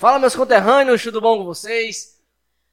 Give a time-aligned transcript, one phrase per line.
[0.00, 2.18] Fala meus conterrâneos, tudo bom com vocês?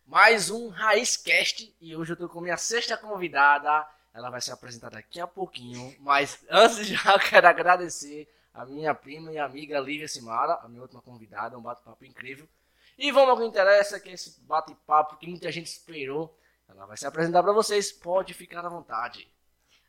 [0.05, 3.85] Mais um Raiz Cast e hoje eu tô com minha sexta convidada.
[4.13, 8.95] Ela vai se apresentar daqui a pouquinho, mas antes já eu quero agradecer a minha
[8.95, 12.47] prima e amiga Lívia Simara, a minha última convidada, um bate-papo incrível.
[12.97, 16.33] E vamos ao que interessa, que é esse bate-papo que muita gente esperou.
[16.69, 19.29] Ela vai se apresentar para vocês, pode ficar à vontade.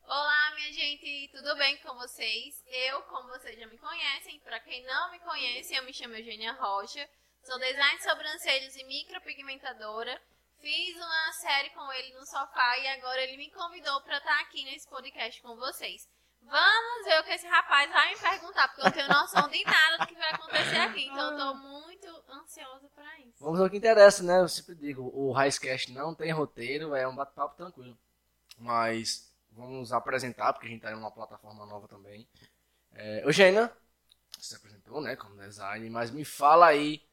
[0.04, 2.64] Olá, minha gente, tudo bem com vocês?
[2.66, 6.52] Eu, como vocês já me conhecem, para quem não me conhece, eu me chamo Eugênia
[6.54, 7.08] Rocha,
[7.42, 10.20] sou design de sobrancelhas e micropigmentadora.
[10.60, 14.64] Fiz uma série com ele no sofá e agora ele me convidou para estar aqui
[14.64, 16.08] nesse podcast com vocês.
[16.42, 19.64] Vamos ver o que esse rapaz vai me perguntar, porque eu não tenho noção de
[19.64, 23.36] nada do que vai acontecer aqui, então eu tô muito ansiosa para isso.
[23.38, 24.40] Vamos ao que interessa, né?
[24.40, 27.98] Eu sempre digo, o Raizcast não tem roteiro, é um bate-papo tranquilo.
[28.56, 32.26] Mas vamos apresentar, porque a gente está em uma plataforma nova também.
[32.94, 33.72] É, Eugênia,
[34.32, 37.06] você se apresentou, né, como design, mas me fala aí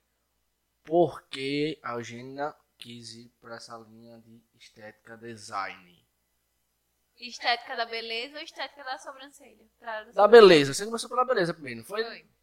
[0.86, 6.06] por que a Eugênia quis ir para essa linha de estética design.
[7.18, 9.66] Estética da beleza ou estética da sobrancelha?
[10.14, 12.04] Da beleza, você começou pela beleza primeiro, não foi?
[12.04, 12.36] Foi.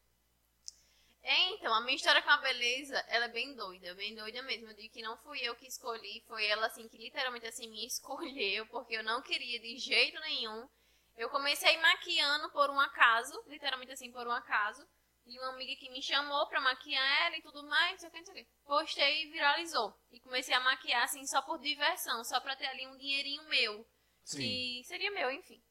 [1.25, 4.69] É, então, a minha história com a beleza, ela é bem doida, bem doida mesmo.
[4.69, 7.87] Eu digo que não fui eu que escolhi, foi ela, assim, que literalmente, assim, me
[7.87, 10.69] escolheu, porque eu não queria de jeito nenhum.
[11.17, 14.85] Eu comecei maquiando por um acaso, literalmente, assim, por um acaso.
[15.25, 18.13] E uma amiga que me chamou pra maquiar ela e tudo mais, não sei o
[18.13, 18.51] que, não sei o que.
[18.65, 19.95] Postei e viralizou.
[20.11, 23.87] E comecei a maquiar, assim, só por diversão, só pra ter ali um dinheirinho meu.
[24.29, 25.63] Que seria meu, enfim.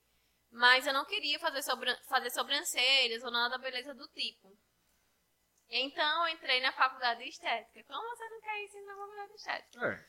[0.50, 4.58] Mas eu não queria fazer, sobran fazer sobrancelhas ou nada da beleza do tipo.
[5.70, 7.84] Então eu entrei na faculdade de estética.
[7.86, 9.86] Como você não quer ir na faculdade de estética?
[9.86, 10.06] É,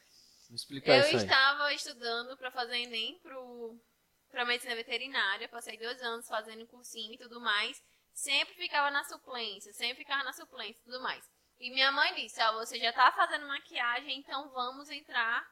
[0.51, 1.23] me explica Eu isso aí.
[1.23, 3.81] estava estudando para fazer Enem pro,
[4.29, 5.49] pra medicina veterinária.
[5.49, 7.81] Passei dois anos fazendo cursinho e tudo mais.
[8.13, 11.25] Sempre ficava na suplência, sempre ficava na suplência e tudo mais.
[11.59, 15.45] E minha mãe disse, ó, você já tá fazendo maquiagem, então vamos entrar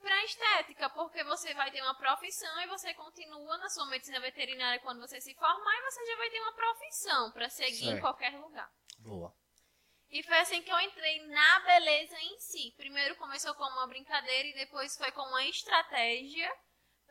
[0.00, 4.80] pra estética, porque você vai ter uma profissão e você continua na sua medicina veterinária
[4.80, 8.00] quando você se formar e você já vai ter uma profissão para seguir em Certo.
[8.00, 8.70] qualquer lugar.
[8.98, 9.34] Boa.
[10.10, 12.72] E foi assim que eu entrei na beleza em si.
[12.76, 16.52] Primeiro começou como uma brincadeira e depois foi como uma estratégia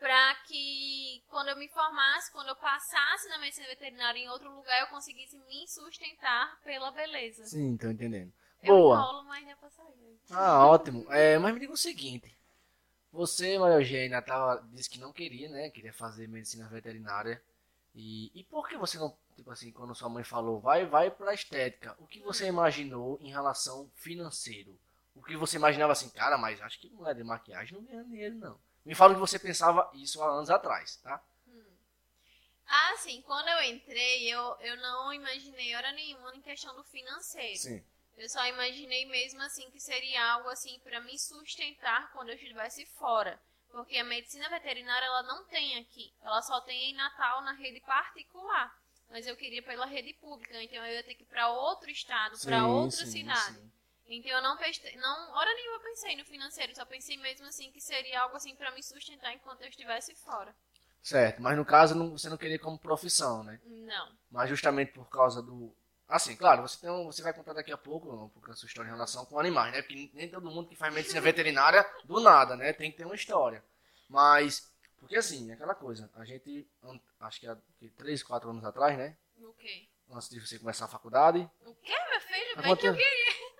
[0.03, 4.81] para que quando eu me formasse, quando eu passasse na medicina veterinária em outro lugar,
[4.81, 7.45] eu conseguisse me sustentar pela beleza.
[7.45, 8.33] Sim, tô entendendo.
[8.61, 8.97] Eu Boa.
[8.97, 10.19] enrolo, mas dá pra sair.
[10.29, 11.05] Ah, ótimo.
[11.09, 12.37] É, mas me diga o seguinte.
[13.13, 15.69] Você, Maria Eugênia, tava, disse que não queria, né?
[15.69, 17.41] Queria fazer medicina veterinária.
[17.95, 21.33] E, e por que você não, tipo assim, quando sua mãe falou, vai, vai pra
[21.33, 24.77] estética, o que você imaginou em relação financeiro?
[25.15, 28.35] O que você imaginava assim, cara, mas acho que mulher de maquiagem não ganha dinheiro,
[28.35, 28.59] não.
[28.85, 31.21] Me fala que você pensava isso há anos atrás, tá?
[32.67, 37.57] Ah, sim, quando eu entrei, eu, eu não imaginei hora nenhuma em questão do financeiro.
[37.57, 37.83] Sim.
[38.17, 42.85] Eu só imaginei mesmo assim que seria algo assim para me sustentar quando eu estivesse
[42.85, 43.39] fora.
[43.69, 46.13] Porque a medicina veterinária ela não tem aqui.
[46.21, 48.75] Ela só tem em Natal na rede particular.
[49.09, 52.39] Mas eu queria pela rede pública, então eu ia ter que ir para outro estado,
[52.39, 53.59] para outra cidade.
[54.15, 57.71] Então eu não pensei, não, hora nenhuma eu pensei no financeiro, só pensei mesmo assim
[57.71, 60.53] que seria algo assim para me sustentar enquanto eu estivesse fora.
[61.01, 63.59] Certo, mas no caso não- você não queria como profissão, né?
[63.65, 64.11] Não.
[64.31, 65.75] Mas justamente por causa do.
[66.07, 68.67] Assim, claro, você, tem um- você vai contar daqui a pouco um pouco da sua
[68.67, 69.81] história em relação com animais, né?
[69.81, 72.71] Porque nem todo mundo que faz medicina veterinária, do nada, né?
[72.71, 73.63] Tem que ter uma história.
[74.07, 76.67] Mas, porque assim, é aquela coisa, a gente,
[77.19, 79.17] acho que há que, 3, 4 anos atrás, né?
[79.41, 79.87] O quê?
[80.11, 81.49] Antes de você começar a faculdade.
[81.65, 82.61] O quê, meu filho?
[82.61, 83.52] Bem que eu queria.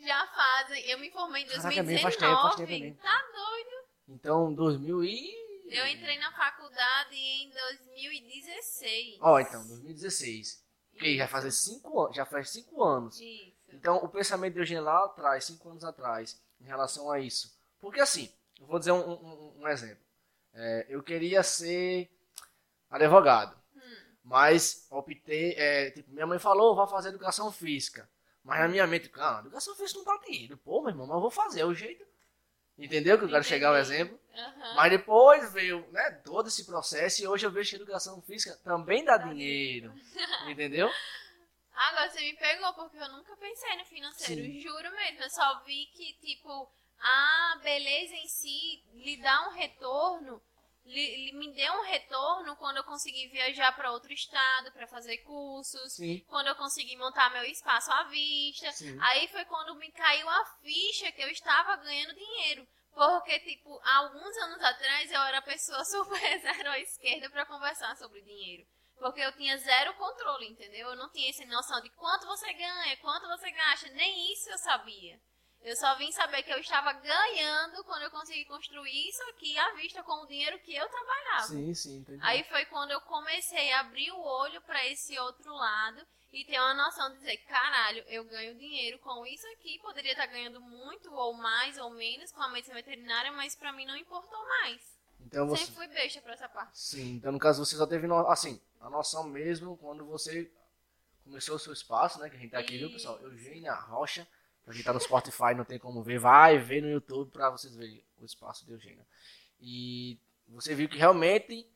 [0.00, 0.82] Já fazem.
[0.88, 1.94] Eu me formei em Caraca, 2019.
[1.94, 2.96] bem, faz tempo, faz tempo mesmo.
[2.96, 3.70] Tá doido?
[4.08, 5.40] Então, 2000 e.
[5.68, 9.18] Eu entrei na faculdade em 2016.
[9.20, 10.64] Ó, então, 2016.
[10.98, 12.16] Que já faz 5 anos.
[12.16, 13.20] Já faz 5 anos.
[13.20, 13.52] Isso.
[13.72, 17.56] Então, o pensamento de Eugênia lá atrás, cinco anos atrás, em relação a isso.
[17.78, 18.28] Porque assim,
[18.58, 20.04] eu vou dizer um, um- um exemplo.
[20.52, 22.10] É, eu queria ser
[22.90, 23.56] advogado,
[24.24, 28.10] mas optei, é, tipo, minha mãe falou, vai fazer educação física.
[28.42, 30.56] Mas na minha mente, ah, educação física não tá dinheiro.
[30.58, 32.04] Pô, meu irmão, mas eu vou fazer, é o jeito.
[32.78, 33.92] Entendeu que eu quero chegar ao Entendi.
[33.94, 34.20] exemplo?
[34.34, 34.74] Aham.
[34.76, 39.04] Mas depois veio né, todo esse processo e hoje eu vejo que educação física também
[39.04, 39.92] dá Dá dinheiro.
[40.48, 40.90] Entendeu?
[41.74, 44.60] Agora você me pegou porque eu nunca pensei no financeiro, Sim.
[44.60, 45.22] juro mesmo.
[45.22, 50.42] Eu só vi que, tipo, a beleza em si lhe dá um retorno,
[50.84, 55.18] lhe, lhe- me deu um retorno quando eu consegui viajar para outro estado para fazer
[55.18, 56.24] cursos, Sim.
[56.28, 58.72] quando eu consegui montar meu espaço à vista.
[58.72, 58.96] Sim.
[59.00, 62.66] Aí foi quando me caiu a ficha que eu estava ganhando dinheiro.
[62.92, 67.96] Porque, tipo, alguns anos atrás eu era a pessoa super zero à esquerda para conversar
[67.96, 68.66] sobre dinheiro.
[68.98, 70.88] Porque eu tinha zero controle, entendeu?
[70.90, 73.88] Eu não tinha essa noção de quanto você ganha, quanto você gasta.
[73.90, 75.18] Nem isso eu sabia.
[75.62, 79.74] Eu só vim saber que eu estava ganhando quando eu consegui construir isso aqui à
[79.74, 81.48] vista com o dinheiro que eu trabalhava.
[81.48, 82.18] Sim, sim, entendi.
[82.22, 86.00] Aí foi quando eu comecei a abrir o olho para esse outro lado
[86.32, 90.26] e ter uma noção de dizer, caralho, eu ganho dinheiro com isso aqui, poderia estar
[90.26, 94.42] ganhando muito ou mais ou menos com a medicina veterinária, mas para mim não importou
[94.48, 94.80] mais.
[95.26, 95.66] Então você...
[95.66, 96.78] Sempre fui besta pra essa parte.
[96.78, 98.26] Sim, então no caso você só teve, no...
[98.28, 100.50] assim, a noção mesmo quando você
[101.22, 103.20] começou o seu espaço, né, que a gente tá aqui, viu, pessoal?
[103.20, 104.26] Eugênia Rocha,
[104.70, 107.74] pra quem tá no Spotify não tem como ver, vai ver no YouTube pra vocês
[107.74, 109.04] verem o espaço de Eugênia.
[109.60, 110.16] E
[110.48, 111.68] você viu que realmente,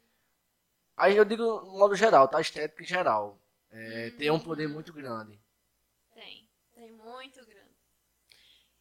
[0.96, 2.40] aí eu digo no modo geral, tá?
[2.40, 3.38] Estética em geral,
[3.70, 5.38] é, tem um poder muito grande.
[6.14, 7.64] Tem, tem muito grande.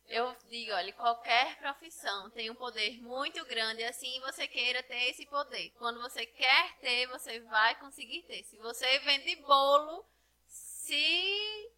[0.07, 5.25] Eu digo, olha, qualquer profissão tem um poder muito grande, assim você queira ter esse
[5.25, 5.71] poder.
[5.79, 8.43] Quando você quer ter, você vai conseguir ter.
[8.43, 10.05] Se você vende bolo,
[10.45, 11.71] se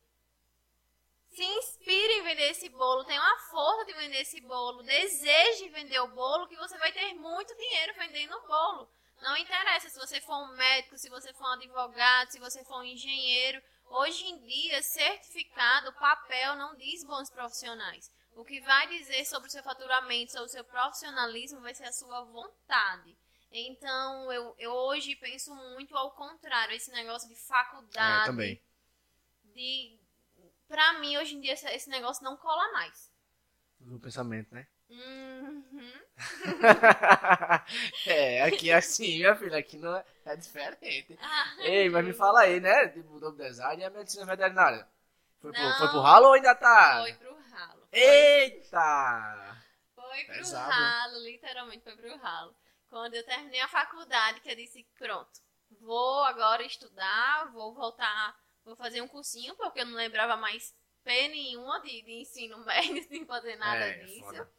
[1.36, 6.00] se inspire em vender esse bolo, tem uma força de vender esse bolo, deseje vender
[6.00, 8.90] o bolo, que você vai ter muito dinheiro vendendo o bolo.
[9.22, 12.80] Não interessa se você for um médico, se você for um advogado, se você for
[12.80, 13.62] um engenheiro.
[13.88, 18.10] Hoje em dia, certificado, papel não diz bons profissionais.
[18.36, 21.92] O que vai dizer sobre o seu faturamento, sobre o seu profissionalismo, vai ser a
[21.92, 23.18] sua vontade.
[23.52, 28.24] Então, eu, eu hoje penso muito ao contrário, esse negócio de faculdade.
[28.24, 28.62] É, também.
[29.54, 29.98] De,
[30.68, 33.12] pra mim, hoje em dia, esse, esse negócio não cola mais.
[33.80, 34.68] No pensamento, né?
[34.90, 35.94] Uhum.
[38.06, 41.18] é, aqui é assim, minha filha, aqui não é, é diferente.
[41.22, 42.86] Ah, Ei, mas me fala aí, né?
[42.88, 44.88] De mudou o design e a medicina veterinária.
[45.42, 45.78] Foi pro, Não.
[45.78, 47.02] foi pro ralo ou ainda tá?
[47.02, 47.88] Foi pro ralo.
[47.92, 49.58] Eita!
[49.94, 50.72] Foi pro Pesado.
[50.72, 52.56] ralo, literalmente foi pro ralo.
[52.90, 55.40] Quando eu terminei a faculdade, que eu disse, pronto,
[55.82, 58.36] vou agora estudar, vou voltar,
[58.66, 63.04] vou fazer um cursinho, porque eu não lembrava mais P nenhuma de, de ensino médio,
[63.08, 64.20] sem fazer nada É, disso.
[64.22, 64.52] foda.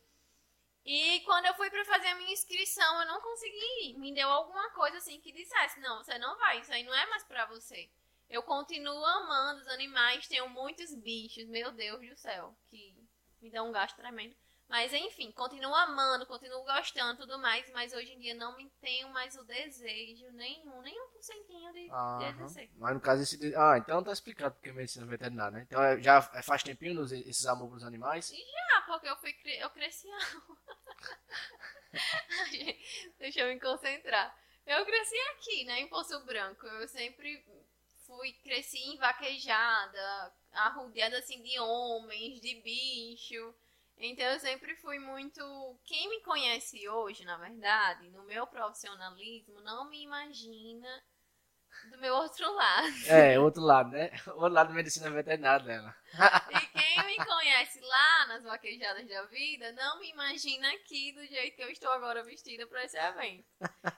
[0.85, 3.99] E quando eu fui pra fazer a minha inscrição, eu não consegui ir.
[3.99, 7.07] Me deu alguma coisa assim que dissesse, não, você não vai, isso aí não é
[7.07, 7.91] mais pra você.
[8.31, 12.95] Eu continuo amando os animais, tenho muitos bichos, meu Deus do céu, que
[13.41, 14.35] me dão um gasto tremendo.
[14.69, 19.09] Mas enfim, continuo amando, continuo gostando tudo mais, mas hoje em dia não me tenho
[19.11, 22.29] mais o desejo nenhum, nem um porcentinho de, de Aham.
[22.45, 22.71] exercer.
[22.77, 23.37] Mas no caso esse.
[23.39, 25.67] de- Ah, então tá explicado porque é medicina veterinária, né?
[25.69, 28.33] Então é- já é- faz tempinho nos- esses amor pros animais.
[28.75, 30.09] Ah, porque eu fui cre- eu cresci
[33.19, 34.37] Deixa eu me concentrar.
[34.67, 36.67] Eu cresci aqui, né, em Poço Branco.
[36.67, 37.45] Eu sempre
[38.07, 43.55] fui cresci em vaquejada, arrodeada assim de homens, de bicho.
[43.99, 45.41] Então eu sempre fui muito.
[45.85, 50.89] Quem me conhece hoje, na verdade, no meu profissionalismo, não me imagina
[51.91, 52.95] do meu outro lado.
[53.07, 54.11] É, outro lado, né?
[54.29, 55.97] O outro lado da medicina veterinária dela.
[56.51, 61.57] E quem me conhece lá nas vaquejadas da vida não me imagina aqui do jeito
[61.57, 63.45] que eu estou agora vestida para esse evento.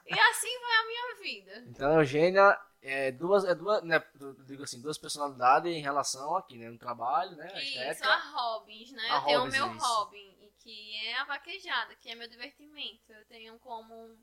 [0.05, 1.63] E assim vai a minha vida.
[1.67, 4.03] Então, Eugênia é duas, é duas, né?
[4.45, 6.69] Digo assim, duas personalidades em relação aqui, né?
[6.69, 7.51] No trabalho, né?
[7.53, 8.09] A Isso, estética.
[8.09, 9.09] a Hobbins, né?
[9.09, 9.85] A eu tenho o meu isso.
[9.85, 13.11] Robin, e que é a vaquejada, que é meu divertimento.
[13.11, 14.17] Eu tenho como um,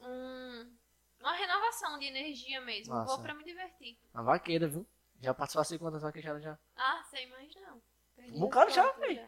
[0.00, 0.76] um-
[1.20, 2.94] uma renovação de energia mesmo.
[2.94, 3.06] Massa.
[3.14, 3.98] Vou para me divertir.
[4.14, 4.86] Uma vaqueira, viu?
[5.20, 6.58] Já participasse de quantas vaquejadas já?
[6.76, 7.80] Ah, sei mais não.
[8.14, 9.24] Perdi Um bocado já, véi.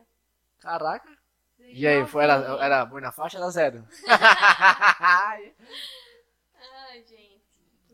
[0.61, 1.09] Caraca.
[1.57, 3.87] Desde E aí, foi, era, era boi na faixa era zero?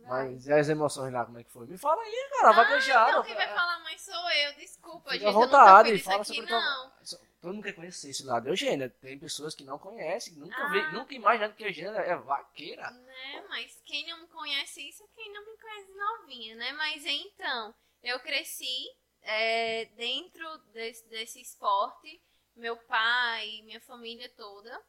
[0.05, 0.31] Vai.
[0.31, 1.67] Mas e as emoções lá, como é que foi?
[1.67, 3.13] Me fala aí, cara, a vaquejada.
[3.13, 5.25] Não, quem vai falar mais sou eu, desculpa, Fica gente.
[5.25, 6.93] à eu nunca vontade, fiz isso fala aqui, sobre tua- não.
[7.41, 8.49] Todo mundo quer conhecer esse lado.
[8.49, 10.69] Eugênia, tem pessoas que não conhecem, nunca, Ah.
[10.69, 12.91] vê, nunca imaginam que Eugênia é vaqueira.
[12.91, 16.73] Né, mas quem não me conhece isso é quem não me conhece novinha, né?
[16.73, 18.87] Mas então, eu cresci
[19.27, 22.23] é, dentro desse, desse esporte,
[22.57, 24.81] meu pai, minha família toda.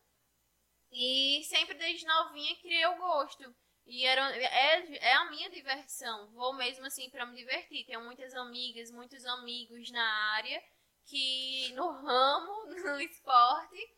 [0.92, 3.54] E sempre desde novinha criei o gosto.
[3.86, 6.28] E era, é, é a minha diversão.
[6.32, 7.86] Vou mesmo assim para me divertir.
[7.86, 10.62] Tenho muitas amigas, muitos amigos na área
[11.06, 13.96] que no ramo, no esporte,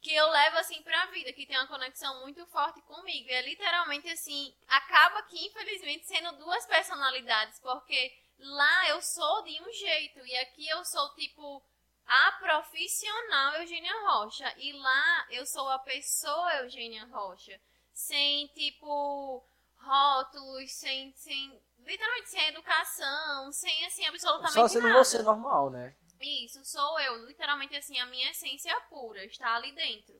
[0.00, 3.28] que eu levo assim pra vida, que tem uma conexão muito forte comigo.
[3.28, 9.62] E é literalmente assim, acaba que infelizmente sendo duas personalidades, porque lá eu sou de
[9.62, 11.64] um jeito e aqui eu sou tipo
[12.04, 17.58] a profissional Eugênia Rocha e lá eu sou a pessoa Eugênia Rocha,
[17.92, 19.44] sem tipo
[19.76, 25.04] rótulos, sem, sem literalmente sem educação, sem assim absolutamente Só sendo nada.
[25.04, 25.94] você normal, né?
[26.20, 27.26] Isso, sou eu.
[27.26, 30.14] Literalmente assim, a minha essência pura está ali dentro.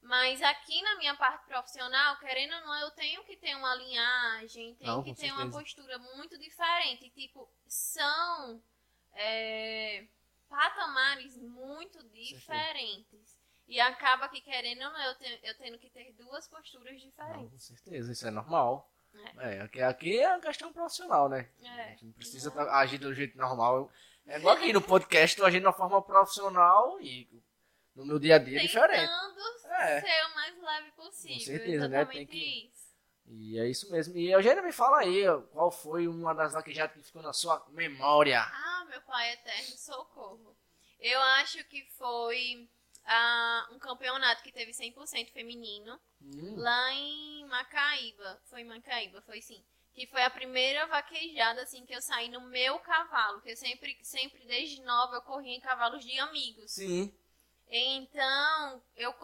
[0.00, 4.74] Mas aqui na minha parte profissional, querendo ou não, eu tenho que ter uma linhagem,
[4.76, 7.10] tenho Não, que ter uma postura muito diferente.
[7.10, 8.62] Tipo, são
[9.12, 10.06] é,
[10.48, 13.27] patamares muito diferentes.
[13.68, 16.98] E acaba que, querendo ou não, eu, tenho, eu tendo que ter duas posturas Não,
[17.10, 17.50] diferentes.
[17.52, 18.90] com certeza, isso é normal.
[19.38, 21.48] É, aqui, aqui é uma questão profissional, né?
[21.62, 21.88] A É.
[21.90, 23.90] gente não precisa agir do jeito normal.
[24.26, 27.28] É igual aqui no podcast, eu agir de uma forma profissional e
[27.94, 29.00] no meu dia a dia é diferente.
[29.00, 29.40] Tentando
[29.72, 30.00] É.
[30.00, 31.40] ser o mais leve possível.
[31.40, 32.04] certeza, né?
[32.06, 32.88] Tem que- isso.
[33.26, 34.16] E é isso mesmo.
[34.16, 38.40] E Eugênia, me fala aí, qual foi uma das vaquejadas que ficou na sua memória?
[38.40, 40.56] Ah, meu pai eterno, socorro.
[40.98, 42.68] Eu acho que foi
[43.08, 48.40] ah, um campeonato que teve 100% feminino Hum, lá em Macaíba.
[48.46, 49.64] Foi em Macaíba, foi sim.
[49.94, 53.98] Que foi a primeira vaquejada assim que eu saí no meu cavalo, que eu sempre,
[54.02, 56.72] sempre desde nova eu corria em cavalos de amigos.
[56.72, 57.12] sim.
[57.70, 59.14] Então, eu,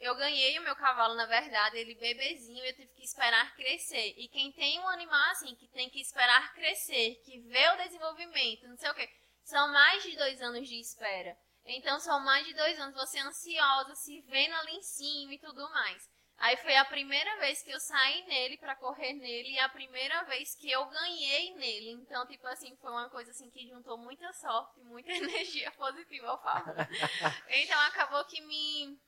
[0.00, 4.14] eu ganhei o meu cavalo, na verdade, ele bebezinho, eu tive que esperar crescer.
[4.16, 8.66] E quem tem um animal assim, que tem que esperar crescer, que vê o desenvolvimento,
[8.66, 9.08] não sei o quê,
[9.44, 11.36] são mais de dois anos de espera.
[11.66, 15.68] Então, são mais de dois anos você ansiosa, se vendo ali em cima e tudo
[15.70, 16.08] mais.
[16.36, 20.24] Aí foi a primeira vez que eu saí nele pra correr nele e a primeira
[20.24, 21.90] vez que eu ganhei nele.
[21.92, 26.42] Então, tipo assim, foi uma coisa assim que juntou muita sorte, muita energia positiva ao
[26.42, 26.74] favor.
[27.48, 28.98] Então acabou que me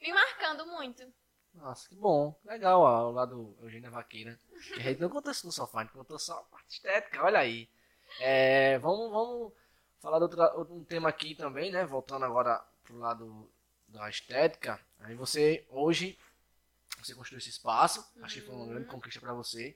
[0.00, 1.12] me marcando muito.
[1.52, 2.38] Nossa, que bom.
[2.44, 4.38] Legal, ó, o lado Eugênia Vaqueira.
[4.74, 7.22] Que a gente não contou isso no sofá, a gente contou só a parte estética,
[7.22, 7.68] olha aí.
[8.20, 9.52] É, vamos, vamos
[10.04, 11.86] falar de outra, um tema aqui também, né?
[11.86, 13.50] Voltando agora pro lado
[13.88, 14.78] da estética.
[15.00, 16.18] Aí você, hoje,
[17.02, 18.06] você construiu esse espaço.
[18.22, 19.74] Acho que foi uma grande conquista pra você.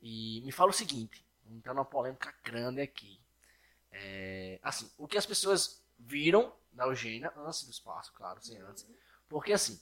[0.00, 3.20] E me fala o seguinte, vamos entrar numa polêmica grande aqui.
[3.92, 8.86] É, assim, o que as pessoas viram da Eugênia antes do espaço, claro, sem antes.
[9.28, 9.78] Porque assim,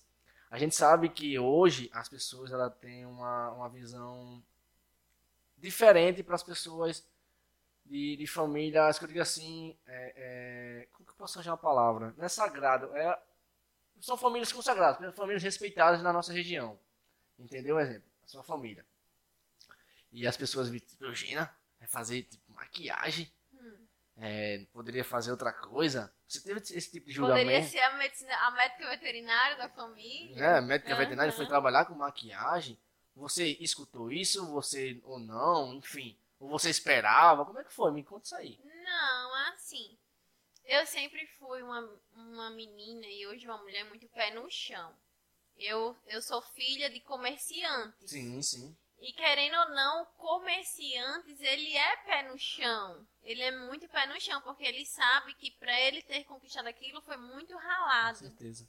[0.50, 4.42] a gente sabe que hoje as pessoas ela têm uma, uma visão
[5.56, 7.06] diferente para as pessoas
[7.94, 11.56] de, de famílias, que eu digo assim, é, é, como que eu posso arranjar uma
[11.58, 12.12] palavra?
[12.16, 13.22] Não é sagrado, é,
[14.00, 16.76] são famílias consagradas, famílias respeitadas na nossa região.
[17.38, 17.78] Entendeu?
[17.78, 18.84] Exemplo, a sua família.
[20.10, 21.48] E as pessoas viram, tipo, Eugênia,
[21.78, 23.86] vai fazer tipo, maquiagem, Hum.
[24.16, 26.12] é, poderia fazer outra coisa.
[26.26, 27.68] Você teve esse tipo de Poderia julgamento?
[27.70, 30.36] ser a, medicina, a médica veterinária da família.
[30.36, 30.98] né, médica Aham.
[30.98, 32.76] veterinária foi trabalhar com maquiagem.
[33.14, 37.44] Você escutou isso, você ou não, enfim, ou você esperava?
[37.44, 37.90] Como é que foi?
[37.90, 38.58] Me conta isso aí.
[38.84, 39.98] Não, assim.
[40.64, 41.80] Eu sempre fui uma,
[42.14, 44.94] uma menina e hoje uma mulher muito pé no chão.
[45.56, 48.10] Eu, eu sou filha de comerciantes.
[48.10, 48.76] Sim, sim.
[48.98, 53.06] E querendo ou não, comerciantes, ele é pé no chão.
[53.22, 57.02] Ele é muito pé no chão, porque ele sabe que pra ele ter conquistado aquilo
[57.02, 58.18] foi muito Com ralado.
[58.18, 58.66] certeza.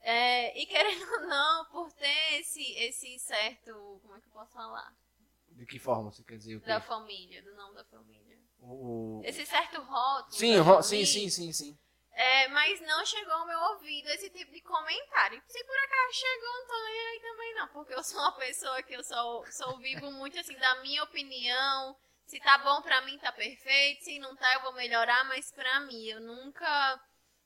[0.00, 4.00] É, e querendo ou não, por ter esse, esse certo.
[4.02, 4.92] Como é que eu posso falar?
[5.60, 6.68] De que forma você quer dizer o quê?
[6.68, 8.38] Da família, do nome da família.
[8.60, 9.20] O...
[9.22, 10.32] Esse certo rótulo.
[10.32, 11.78] Sim, ro- sim, sim, sim, sim.
[12.12, 15.42] É, mas não chegou ao meu ouvido esse tipo de comentário.
[15.46, 17.68] Se por acaso chegou, não tô nem aí também não.
[17.68, 21.94] Porque eu sou uma pessoa que eu sou, sou vivo muito assim da minha opinião.
[22.24, 24.02] Se tá bom pra mim, tá perfeito.
[24.02, 25.24] Se não tá, eu vou melhorar.
[25.24, 26.98] Mas pra mim, eu nunca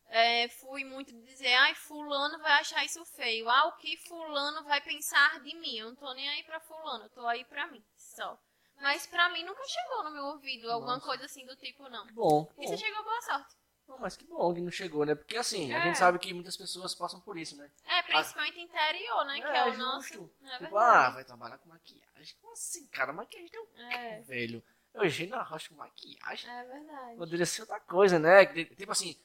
[0.08, 3.48] é, fui muito dizer, ai, fulano vai achar isso feio.
[3.48, 5.78] Ah, o que fulano vai pensar de mim.
[5.78, 8.38] Eu não tô nem aí pra fulano, eu tô aí pra mim, só.
[8.80, 11.06] Mas pra mim nunca chegou no meu ouvido alguma Nossa.
[11.06, 12.06] coisa assim do tipo, não.
[12.08, 12.50] Bom.
[12.58, 13.54] E se chegou, boa sorte.
[13.86, 15.14] Não, mas que bom que não chegou, né?
[15.14, 15.82] Porque assim, a É.
[15.82, 17.70] gente sabe que muitas pessoas passam por isso, né?
[17.84, 19.40] É, principalmente interior, né?
[19.40, 20.30] que é, É, o nosso.
[20.42, 22.36] É tipo, ah, vai trabalhar com maquiagem.
[22.40, 23.12] Como assim, cara?
[23.12, 24.62] Maquiagem tem um É, velho.
[24.94, 26.50] Eugênia Rocha com maquiagem.
[26.50, 27.16] é verdade.
[27.18, 28.46] Poderia ser outra coisa, né?
[28.46, 29.20] Tipo assim,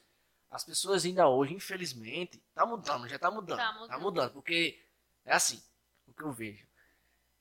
[0.50, 3.58] as pessoas ainda hoje, infelizmente, tá mudando, já tá mudando.
[3.58, 4.00] Tá Tá mudando.
[4.02, 4.84] mudando, porque
[5.24, 5.62] é assim,
[6.06, 6.66] o que eu vejo.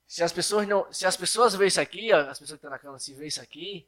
[0.10, 2.72] Se as pessoas não, se as pessoas veem isso aqui, ó, as pessoas que estão
[2.72, 3.88] na cama se veem isso aqui,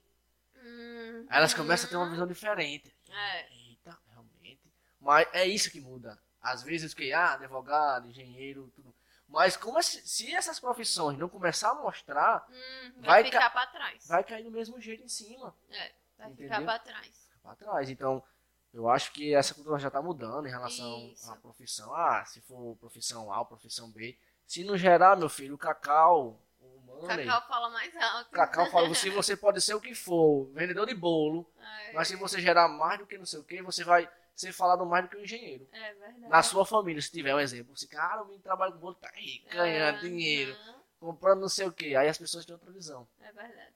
[0.64, 2.96] Hum, elas começam a ter uma hum, visão diferente.
[3.10, 4.62] É, Eita, realmente.
[5.00, 6.20] Mas é isso que muda.
[6.40, 8.94] Às vezes que ah, advogado, engenheiro, tudo.
[9.28, 13.66] Mas como é se, essas profissões não começar a mostrar, hum, Vai vai ficar pra
[13.66, 14.08] trás.
[14.08, 15.56] vai cair do mesmo jeito em cima.
[15.72, 16.50] É, vai Entendeu?
[16.52, 17.30] ficar pra trás.
[17.42, 17.90] pra trás.
[17.90, 18.24] Então,
[18.72, 21.32] eu acho que essa cultura já tá mudando em relação Isso.
[21.32, 21.92] à profissão.
[21.96, 24.16] Ah, se for profissão A ou profissão B.
[24.52, 28.28] Se não gerar, meu filho, o Cacau, o Money, Cacau fala mais alto.
[28.28, 32.10] o Cacau fala, se você pode ser o que for, vendedor de bolo, É, mas
[32.10, 35.06] se você gerar mais do que não sei o que, você vai ser falado mais
[35.06, 35.70] do que um engenheiro.
[35.72, 36.28] é verdade.
[36.28, 39.10] Na sua família, se tiver um exemplo, você, cara, o menino trabalha com bolo, tá
[39.16, 40.58] rico, ganhando Aham, dinheiro,
[41.00, 41.96] comprando não sei o que.
[41.96, 43.08] Aí as pessoas têm outra visão.
[43.22, 43.74] É verdade.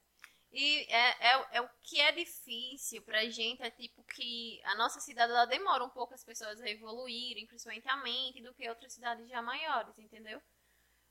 [0.51, 4.99] E é, é, é o que é difícil pra gente, é tipo que a nossa
[4.99, 8.91] cidade ela demora um pouco as pessoas a evoluírem, principalmente a mente, do que outras
[8.91, 10.41] cidades já maiores, entendeu?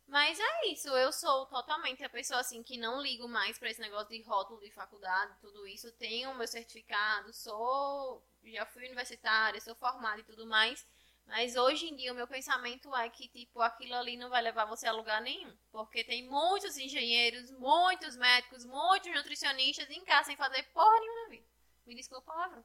[0.06, 3.80] Mas é isso, eu sou totalmente a pessoa assim que não ligo mais pra esse
[3.80, 5.90] negócio de rótulo de faculdade, tudo isso.
[5.92, 8.22] Tenho meu certificado, sou.
[8.44, 10.86] Já fui universitária, sou formada e tudo mais.
[11.26, 14.66] Mas hoje em dia o meu pensamento é que, tipo, aquilo ali não vai levar
[14.66, 15.52] você a lugar nenhum.
[15.72, 21.28] Porque tem muitos engenheiros, muitos médicos, muitos nutricionistas em casa sem fazer porra nenhuma na
[21.30, 21.46] vida.
[21.86, 22.64] Me desculpa a palavra.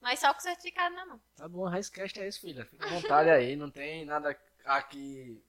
[0.00, 1.20] Mas só com certificado na mão.
[1.34, 2.64] Tá bom, Raicecast é isso, filha.
[2.64, 5.42] Fica à vontade aí, não tem nada aqui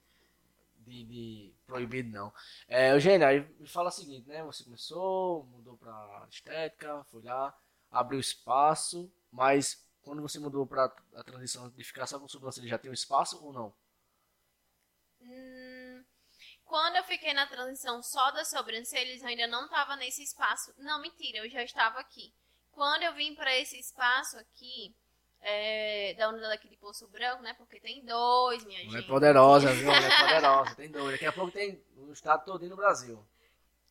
[0.87, 2.33] de, de proibido, não.
[2.67, 4.43] É, Eugênio, aí me fala o seguinte, né?
[4.43, 7.55] Você começou, mudou pra estética, foi lá,
[7.91, 12.77] abriu espaço, mas quando você mudou para a transição de ficar só com sobrancelha, já
[12.77, 13.73] tem um espaço ou não?
[15.21, 16.05] Hum,
[16.63, 20.73] quando eu fiquei na transição só das sobrancelhas, eu ainda não estava nesse espaço.
[20.77, 22.33] Não, mentira, eu já estava aqui.
[22.71, 24.95] Quando eu vim para esse espaço aqui,
[25.41, 27.53] é, da unidade aqui de Poço Branco, né?
[27.53, 29.03] Porque tem dois, minha Não gente.
[29.05, 29.87] é poderosa, viu?
[29.91, 31.11] É poderosa, tem dois.
[31.13, 33.23] Daqui a pouco tem o estado todo no Brasil.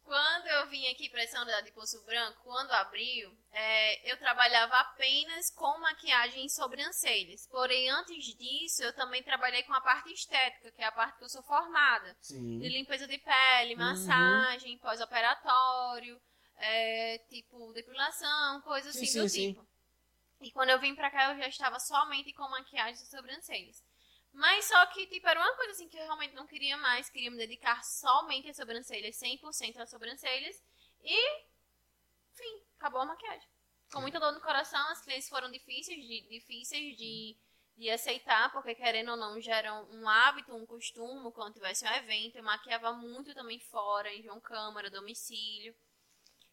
[0.04, 4.72] Quando eu vim aqui para essa unidade de Poço Branco, quando abriu, é, eu trabalhava
[4.76, 7.48] apenas com maquiagem e sobrancelhas.
[7.48, 11.24] Porém, antes disso, eu também trabalhei com a parte estética, que é a parte que
[11.24, 12.16] eu sou formada.
[12.20, 12.60] Sim.
[12.60, 13.80] De limpeza de pele, Uhum.
[13.80, 16.20] massagem, pós-operatório,
[16.56, 19.52] é, tipo, depilação, coisas Sim, assim sim, do sim.
[19.54, 19.66] tipo.
[20.40, 23.82] E quando eu vim pra cá, eu já estava somente com maquiagem e sobrancelhas.
[24.32, 27.08] Mas só que, tipo, era uma coisa assim que eu realmente não queria mais.
[27.08, 30.62] Queria me dedicar somente às sobrancelhas, 100% às sobrancelhas.
[31.02, 31.42] E,
[32.34, 33.48] enfim, acabou a maquiagem.
[33.90, 37.36] Com muita dor no coração, as clientes foram difíceis de, difíceis de,
[37.78, 41.92] de aceitar, porque querendo ou não, já era um hábito, um costume, quando tivesse um
[41.94, 42.36] evento.
[42.36, 45.74] Eu maquiava muito também fora, em João Câmara, domicílio.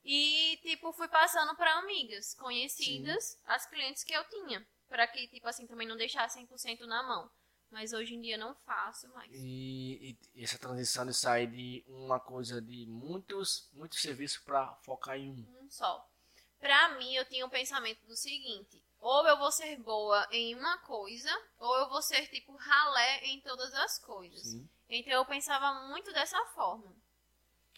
[0.03, 4.65] E, tipo, fui passando para amigas conhecidas, as clientes que eu tinha.
[4.89, 7.31] Para que, tipo assim, também não deixasse 100% na mão.
[7.71, 9.31] Mas hoje em dia não faço mais.
[9.33, 15.17] E, e essa transição de sair de uma coisa de muitos, muitos serviços para focar
[15.17, 15.63] em um.
[15.63, 16.07] Um só.
[16.59, 20.77] Pra mim, eu tinha um pensamento do seguinte: ou eu vou ser boa em uma
[20.79, 24.43] coisa, ou eu vou ser, tipo, ralé em todas as coisas.
[24.43, 24.69] Sim.
[24.87, 26.95] Então eu pensava muito dessa forma.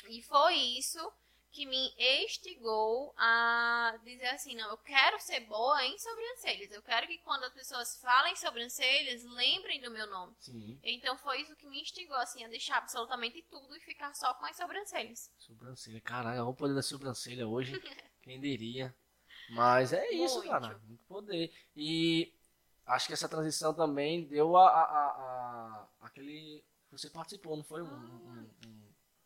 [0.09, 0.99] E foi isso
[1.55, 6.69] que me instigou a dizer assim, não, eu quero ser boa em sobrancelhas.
[6.71, 10.35] Eu quero que quando as pessoas falem sobrancelhas, lembrem do meu nome.
[10.39, 10.77] Sim.
[10.83, 14.45] Então foi isso que me instigou assim a deixar absolutamente tudo e ficar só com
[14.45, 15.31] as sobrancelhas.
[15.37, 16.01] Sobrancelha.
[16.01, 17.71] Caralho, olha o poder da sobrancelha hoje.
[18.21, 18.93] Quem diria.
[19.51, 20.49] Mas é isso, Muito.
[20.49, 20.77] cara.
[20.85, 21.53] Muito poder.
[21.75, 22.33] E
[22.85, 26.63] acho que essa transição também deu a, a, a- a- aquele.
[26.91, 27.81] Você participou, não foi?
[27.81, 28.74] Um, um- um-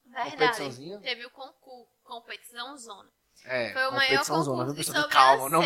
[0.09, 0.99] Verdade.
[1.01, 3.11] Teve o concurso, competição zona.
[3.45, 5.37] É, Foi o maior competição zona, concurso viu, de pessoal?
[5.37, 5.61] Calma, não.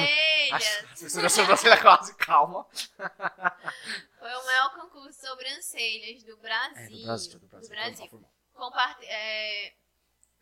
[1.21, 2.67] da sobrancelha quase, calma.
[4.19, 6.77] Foi o maior concurso de sobrancelhas do Brasil.
[6.83, 7.69] É, do Brasil, do Brasil.
[7.69, 8.25] Do Brasil.
[8.53, 9.73] Compart- é,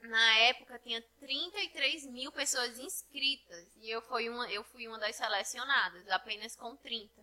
[0.02, 5.16] na época tinha 33 mil pessoas inscritas e eu fui uma, eu fui uma das
[5.16, 7.22] selecionadas, apenas com 30.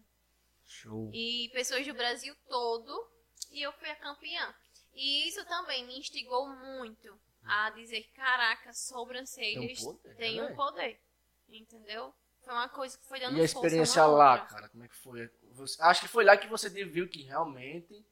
[0.67, 1.11] Show.
[1.12, 3.11] E pessoas do Brasil todo
[3.51, 4.55] e eu fui a campeã.
[5.01, 11.01] E isso também me instigou muito a dizer, caraca, sobrancelhas Tem um poder, um poder.
[11.49, 12.13] Entendeu?
[12.43, 14.47] Foi uma coisa que foi dando E a experiência lá, outra.
[14.49, 15.31] cara, como é que foi?
[15.53, 18.05] Você- acho que foi lá que você viu que realmente.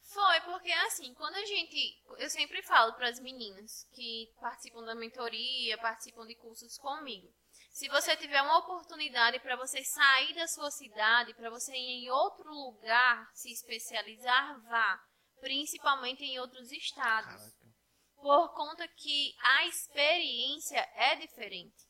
[0.00, 2.02] Foi, porque assim, quando a gente.
[2.18, 7.30] Eu sempre falo para as meninas que participam da mentoria, participam de cursos comigo.
[7.70, 12.10] Se você tiver uma oportunidade para você sair da sua cidade, para você ir em
[12.10, 15.00] outro lugar se especializar, vá.
[15.42, 17.52] Principalmente em outros estados.
[18.14, 21.84] Por conta que a experiência é diferente.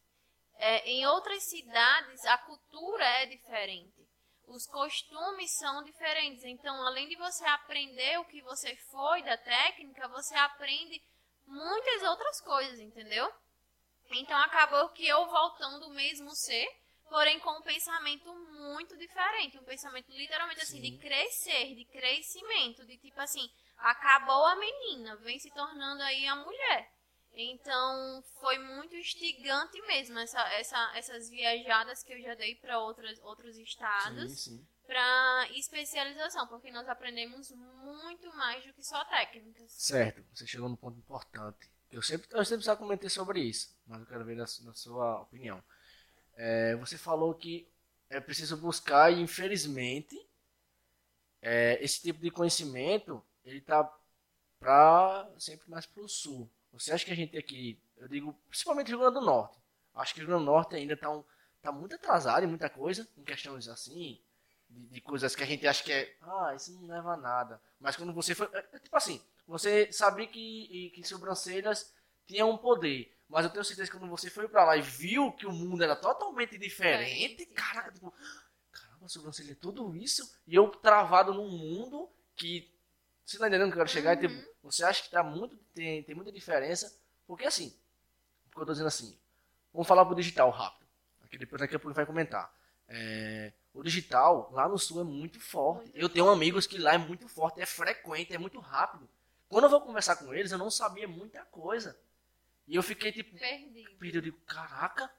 [0.54, 4.08] É, em outras cidades, a cultura é diferente.
[4.46, 6.42] Os costumes são diferentes.
[6.44, 11.02] Então, além de você aprender o que você foi da técnica, você aprende
[11.46, 13.30] muitas outras coisas, entendeu?
[14.12, 16.66] Então, acabou que eu voltando o mesmo ser,
[17.12, 19.58] porém com um pensamento muito diferente.
[19.58, 20.92] Um pensamento literalmente assim, Sim.
[20.92, 26.34] de crescer, de crescimento, de tipo assim, acabou a menina, vem se tornando aí a
[26.34, 26.90] mulher.
[27.34, 33.58] Então, foi muito instigante mesmo essa, essa, essas viajadas que eu já dei para outros
[33.58, 34.66] estados Sim, sim.
[34.86, 39.70] para especialização, porque nós aprendemos muito mais do que só técnicas.
[39.70, 41.70] Certo, você chegou num ponto importante.
[41.90, 45.20] Eu sempre, eu sempre já comentei sobre isso, mas eu quero ver na, na sua
[45.20, 45.62] opinião.
[46.36, 47.66] É, você falou que
[48.08, 50.20] é preciso buscar e infelizmente
[51.40, 53.90] é, esse tipo de conhecimento ele tá
[54.58, 56.48] pra, sempre mais para o sul.
[56.72, 59.58] Você acha que a gente aqui, eu digo, principalmente Rio Grande do Norte,
[59.94, 61.24] acho que o Rio Grande do Norte ainda tá, um,
[61.60, 64.20] tá muito atrasado em muita coisa, em questões assim,
[64.70, 67.60] de, de coisas que a gente acha que é, ah, isso não leva a nada.
[67.78, 71.92] Mas quando você foi, é, é tipo assim, você sabia que, que sobrancelhas
[72.32, 73.14] tinham um poder.
[73.28, 75.82] Mas eu tenho certeza que quando você foi pra lá e viu que o mundo
[75.82, 78.12] era totalmente diferente, caraca, tipo,
[78.70, 82.70] caramba, sobrancelha é tudo isso, e eu travado num mundo que.
[83.24, 84.16] Você tá entendendo que eu quero chegar?
[84.16, 84.24] Uhum.
[84.24, 86.94] E, tipo, você acha que tá muito, tem, tem muita diferença?
[87.26, 87.74] Porque assim,
[88.50, 89.16] porque eu tô dizendo assim,
[89.72, 90.86] vamos falar pro digital rápido.
[91.22, 92.52] Aqui depois daqui a pouco vai comentar.
[92.88, 95.84] É, o digital lá no sul é muito forte.
[95.84, 99.08] Muito eu tenho amigos que lá é muito forte, é frequente, é muito rápido.
[99.48, 101.98] Quando eu vou conversar com eles, eu não sabia muita coisa.
[102.72, 103.38] E eu fiquei tipo.
[103.38, 103.90] Perdido.
[103.98, 104.16] Perdido.
[104.16, 105.12] Eu digo, caraca.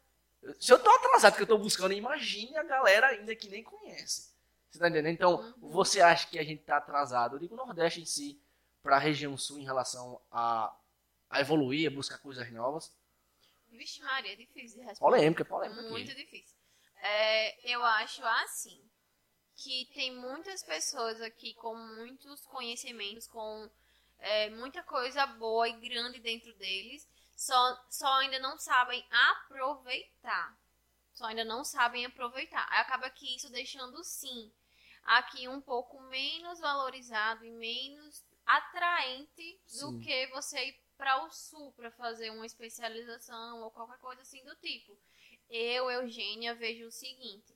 [0.60, 4.34] Se eu tô atrasado que eu tô buscando, imagine a galera ainda que nem conhece.
[4.72, 5.14] Você tá entendendo?
[5.14, 5.70] Então, uhum.
[5.70, 7.36] você acha que a gente tá atrasado?
[7.36, 8.42] Eu digo o Nordeste em si,
[8.82, 10.76] pra região sul em relação a,
[11.30, 12.92] a evoluir, a buscar coisas novas.
[13.70, 15.16] Vixe, Maria, é difícil de responder.
[15.16, 15.82] Polêmica, polêmica.
[15.84, 16.22] Muito aqui.
[16.22, 16.58] difícil.
[17.04, 18.82] É, eu acho assim
[19.56, 23.70] que tem muitas pessoas aqui com muitos conhecimentos, com
[24.18, 30.58] é, muita coisa boa e grande dentro deles, só, só ainda não sabem aproveitar.
[31.14, 32.68] Só ainda não sabem aproveitar.
[32.70, 34.52] Aí acaba que isso deixando sim
[35.04, 39.80] aqui um pouco menos valorizado e menos atraente sim.
[39.80, 44.44] do que você ir para o sul para fazer uma especialização ou qualquer coisa assim
[44.44, 44.98] do tipo.
[45.50, 47.54] Eu, Eugênia, vejo o seguinte: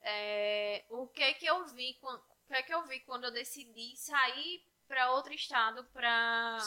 [0.00, 4.64] é, o que que eu vi, o que que eu vi quando eu decidi sair
[4.86, 6.58] para outro estado para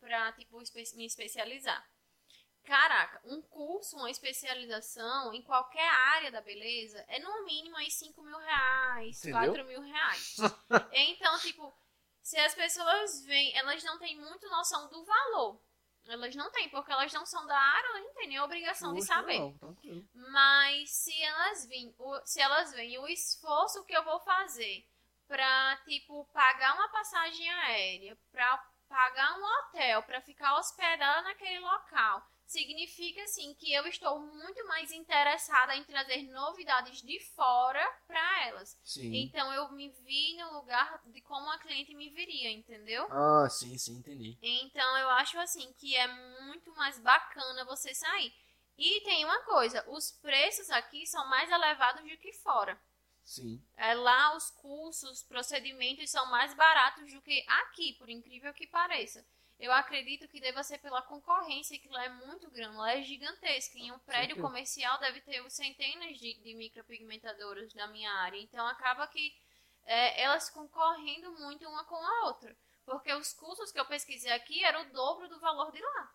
[0.00, 0.58] para tipo
[0.96, 1.86] me especializar.
[2.64, 8.22] Caraca, um curso, uma especialização em qualquer área da beleza é no mínimo aí 5
[8.22, 9.54] mil reais, Entendeu?
[9.54, 10.36] 4 mil reais.
[10.92, 11.74] então, tipo,
[12.22, 15.60] se as pessoas veem, elas não têm muito noção do valor.
[16.06, 18.94] Elas não têm, porque elas não são da área, elas não têm nem a obrigação
[18.94, 19.38] de saber.
[19.38, 19.76] Não,
[20.30, 24.86] Mas se elas veem, se elas veem o esforço que eu vou fazer
[25.26, 28.58] pra, tipo, pagar uma passagem aérea, pra
[28.90, 34.90] pagar um hotel para ficar hospedada naquele local significa assim que eu estou muito mais
[34.90, 38.76] interessada em trazer novidades de fora para elas.
[38.82, 39.22] Sim.
[39.22, 43.06] Então eu me vi no lugar de como a cliente me viria, entendeu?
[43.08, 44.36] Ah, sim, sim, entendi.
[44.42, 46.08] Então eu acho assim que é
[46.42, 48.34] muito mais bacana você sair.
[48.76, 52.80] E tem uma coisa, os preços aqui são mais elevados do que fora.
[53.30, 53.62] Sim.
[53.76, 58.66] É, lá os cursos, os procedimentos são mais baratos do que aqui, por incrível que
[58.66, 59.24] pareça.
[59.56, 63.78] Eu acredito que deva ser pela concorrência, que lá é muito grande, lá é gigantesca.
[63.78, 64.42] Em um prédio Sim.
[64.42, 68.36] comercial deve ter centenas de, de micropigmentadoras na minha área.
[68.36, 69.32] Então acaba que
[69.84, 72.56] é, elas concorrendo muito uma com a outra.
[72.84, 76.12] Porque os cursos que eu pesquisei aqui eram o dobro do valor de lá.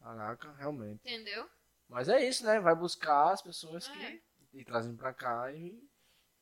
[0.00, 1.00] Caraca, realmente.
[1.00, 1.48] Entendeu?
[1.88, 2.60] Mas é isso, né?
[2.60, 3.92] Vai buscar as pessoas é.
[3.92, 5.88] que e trazem pra cá e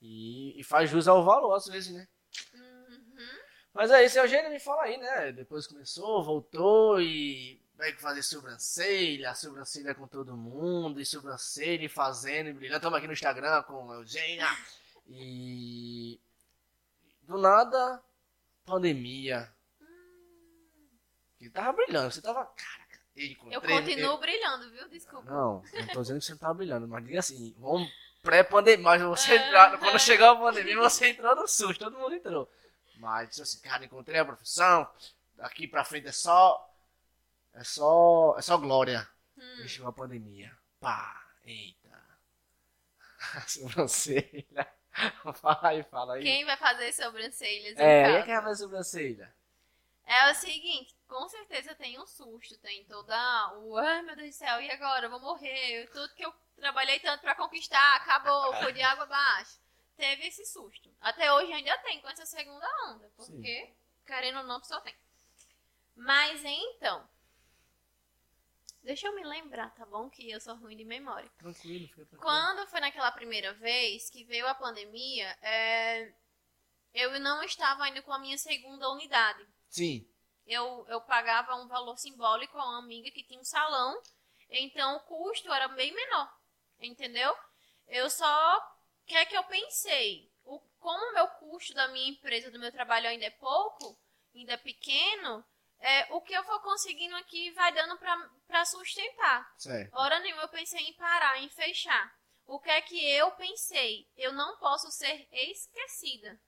[0.01, 2.07] e, e faz jus ao valor, às vezes, né?
[2.55, 3.39] Uhum.
[3.73, 5.33] Mas é isso, Eugênio me fala aí, né?
[5.33, 12.49] Depois começou, voltou e vai fazer sobrancelha, sobrancelha com todo mundo, e sobrancelha e fazendo
[12.49, 12.77] e brilhando.
[12.77, 14.47] Estamos aqui no Instagram com a Eugênia.
[15.09, 16.19] E
[17.23, 18.03] do nada,
[18.65, 19.53] pandemia.
[19.81, 20.89] Hum.
[21.41, 22.45] E tava brilhando, você tava.
[22.47, 23.01] Caraca,
[23.51, 24.19] eu continuo eu...
[24.19, 24.89] brilhando, viu?
[24.89, 25.31] Desculpa.
[25.31, 27.91] Não, não tô dizendo que você não tava brilhando, mas diga assim, vamos
[28.27, 28.83] pré-pandemia.
[28.83, 32.51] Mas você é, entrar, quando chegar a pandemia, você entrou no susto, todo mundo entrou.
[32.99, 34.89] Mas disse assim, cara, encontrei a profissão,
[35.37, 36.63] daqui pra frente é só.
[37.55, 38.35] É só.
[38.37, 39.09] É só glória.
[39.39, 39.63] Hum.
[39.65, 40.53] E chegou a pandemia.
[40.81, 41.89] Pá, eita.
[43.47, 44.67] sobrancelha.
[45.41, 46.23] fala aí, fala aí.
[46.23, 47.79] Quem vai fazer sobrancelhas?
[47.79, 49.35] É, quem vai fazer sobrancelha?
[50.07, 54.39] É o seguinte, com certeza tem um susto, tem toda o, ai meu Deus do
[54.39, 55.07] céu, e agora?
[55.07, 59.61] Eu vou morrer, tudo que eu trabalhei tanto para conquistar, acabou, foi de água abaixo.
[59.97, 60.95] Teve esse susto.
[61.01, 63.77] Até hoje ainda tem com essa segunda onda, porque, Sim.
[64.07, 64.95] querendo ou não, só tem.
[65.97, 67.09] Mas então,
[68.83, 70.09] deixa eu me lembrar, tá bom?
[70.09, 71.29] Que eu sou ruim de memória.
[71.39, 72.23] Tranquilo, fica tranquilo.
[72.23, 76.13] Quando foi naquela primeira vez que veio a pandemia, é...
[76.95, 79.45] eu não estava ainda com a minha segunda unidade.
[79.77, 80.09] Sim.
[80.47, 84.01] Eu, eu pagava um valor simbólico a uma amiga que tinha um salão,
[84.49, 86.33] então o custo era bem menor,
[86.81, 87.37] entendeu?
[87.87, 88.57] Eu só.
[89.03, 90.33] O que é que eu pensei?
[90.45, 93.99] O, como o meu custo da minha empresa, do meu trabalho ainda é pouco,
[94.35, 95.45] ainda é pequeno,
[95.79, 97.99] é, o que eu for conseguindo aqui vai dando
[98.47, 99.53] para sustentar.
[99.59, 99.95] Certo.
[99.95, 102.17] Hora nenhuma eu pensei em parar, em fechar.
[102.47, 104.09] O que é que eu pensei?
[104.17, 106.41] Eu não posso ser esquecida.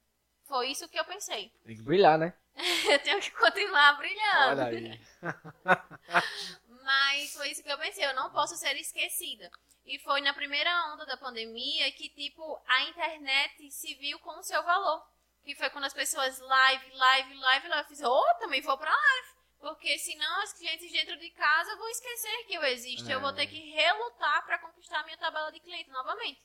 [0.45, 1.53] Foi isso que eu pensei.
[1.65, 2.33] Tem que brilhar, né?
[2.91, 4.63] eu tenho que continuar brilhando.
[4.63, 5.01] Olha aí.
[6.83, 9.51] Mas foi isso que eu pensei, eu não posso ser esquecida.
[9.85, 14.43] E foi na primeira onda da pandemia que, tipo, a internet se viu com o
[14.43, 15.07] seu valor.
[15.45, 17.85] Que foi quando as pessoas live, live, live, live.
[17.85, 19.29] Eu fiz, oh, também vou pra live.
[19.59, 23.11] Porque senão os clientes dentro de casa vão esquecer que eu existo.
[23.11, 23.15] É.
[23.15, 26.41] Eu vou ter que relutar para conquistar a minha tabela de cliente novamente.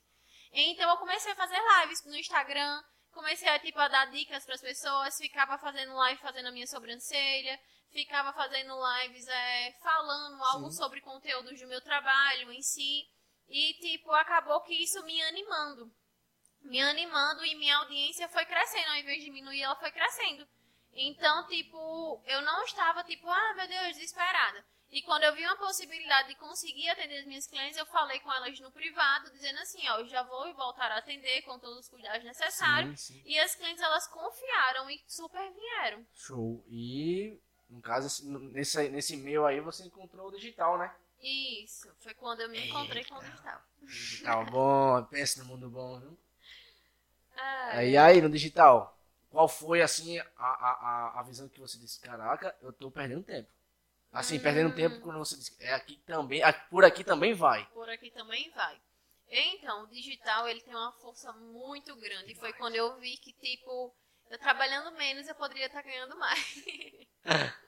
[0.53, 4.55] Então eu comecei a fazer lives no Instagram, comecei a tipo a dar dicas para
[4.55, 7.59] as pessoas, ficava fazendo live fazendo a minha sobrancelha,
[7.91, 10.77] ficava fazendo lives é, falando algo Sim.
[10.77, 13.07] sobre conteúdos do meu trabalho em si.
[13.47, 15.93] E tipo, acabou que isso me animando.
[16.61, 20.47] Me animando e minha audiência foi crescendo, ao invés de diminuir, ela foi crescendo.
[20.93, 24.65] Então, tipo, eu não estava tipo, ah, meu Deus, desesperada.
[24.93, 28.31] E quando eu vi uma possibilidade de conseguir atender as minhas clientes, eu falei com
[28.31, 31.89] elas no privado, dizendo assim, ó, eu já vou voltar a atender com todos os
[31.89, 32.93] cuidados necessários.
[32.93, 33.21] Sim, sim.
[33.25, 36.05] E as clientes, elas confiaram e super vieram.
[36.15, 36.63] Show.
[36.69, 37.37] E,
[37.69, 40.93] no caso, esse- nesse, nesse meio aí, você encontrou o digital, né?
[41.21, 43.61] Isso, foi quando eu me encontrei com o digital.
[43.87, 46.17] Digital bom, pensa no mundo bom, viu?
[47.37, 48.97] Ah, E aí, no digital,
[49.31, 50.71] qual foi, assim, a, a,
[51.15, 51.99] a- a visão que você disse?
[51.99, 53.49] Caraca, eu tô perdendo tempo.
[54.13, 54.75] Assim, perdendo Hum.
[54.75, 57.65] tempo quando você disse, é aqui também, por aqui também vai.
[57.73, 58.79] por aqui também vai.
[59.27, 62.35] Então, o digital, ele tem uma força muito grande.
[62.35, 63.91] Foi quando eu vi que, tipo,
[64.29, 66.55] eu trabalhando menos, eu poderia estar ganhando mais.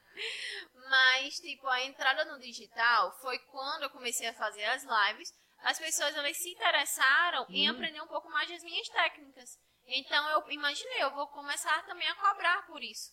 [0.90, 5.34] Mas, tipo, a entrada no digital foi quando eu comecei a fazer as lives.
[5.64, 7.72] As pessoas, elas se interessaram em Hum.
[7.72, 9.58] aprender um pouco mais das minhas técnicas.
[9.88, 13.12] Então, eu imaginei, eu vou começar também a cobrar por isso.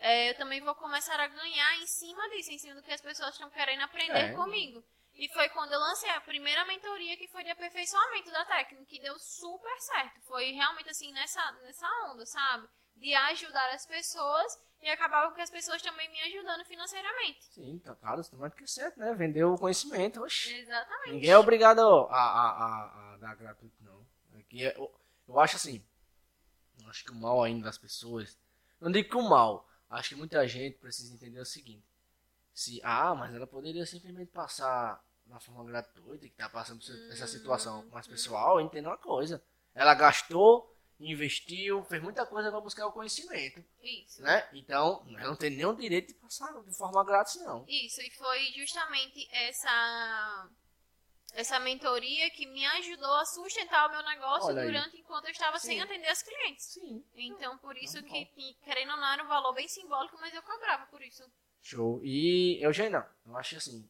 [0.00, 3.00] É, eu também vou começar a ganhar em cima disso, em cima do que as
[3.00, 4.32] pessoas estão querendo aprender É.
[4.32, 4.82] comigo.
[5.14, 8.98] E foi quando eu lancei a primeira mentoria que foi de aperfeiçoamento da técnica, que
[9.00, 10.20] deu super certo.
[10.22, 12.66] Foi realmente assim nessa, nessa onda, sabe?
[12.96, 17.44] De ajudar as pessoas e acabava com as pessoas também me ajudando financeiramente.
[17.52, 19.12] Sim, tá claro, isso mais do que certo, né?
[19.12, 20.54] Vendeu o conhecimento, oxi.
[20.54, 21.12] Exatamente.
[21.12, 24.06] Ninguém é obrigado a, a, a, a dar gratuito, não.
[24.38, 24.90] Aqui é- eu,
[25.28, 25.84] eu acho assim,
[26.82, 28.38] eu acho que o mal ainda das pessoas,
[28.80, 31.84] não digo que o mal, acho que muita gente precisa entender o seguinte,
[32.54, 37.86] se, ah, mas ela poderia simplesmente passar na forma gratuita, que tá passando essa situação
[37.90, 39.42] mais pessoal, entenda uma coisa,
[39.74, 44.22] ela gastou, investiu, fez muita coisa para buscar o conhecimento, Isso.
[44.22, 44.46] né?
[44.52, 47.64] Então, ela não tem nenhum direito de passar de forma grátis, não.
[47.66, 50.50] Isso, e foi justamente essa
[51.34, 54.66] essa mentoria que me ajudou a sustentar o meu negócio Olha aí.
[54.66, 55.82] durante enquanto eu estava sem Sim.
[55.82, 56.64] atender as clientes.
[56.66, 57.04] Sim.
[57.14, 60.42] Então, por isso que, que, querendo ou não, era um valor bem simbólico, mas eu
[60.42, 61.22] cobrava por isso.
[61.62, 62.00] Show.
[62.04, 63.88] E Eugênia, eu acho assim,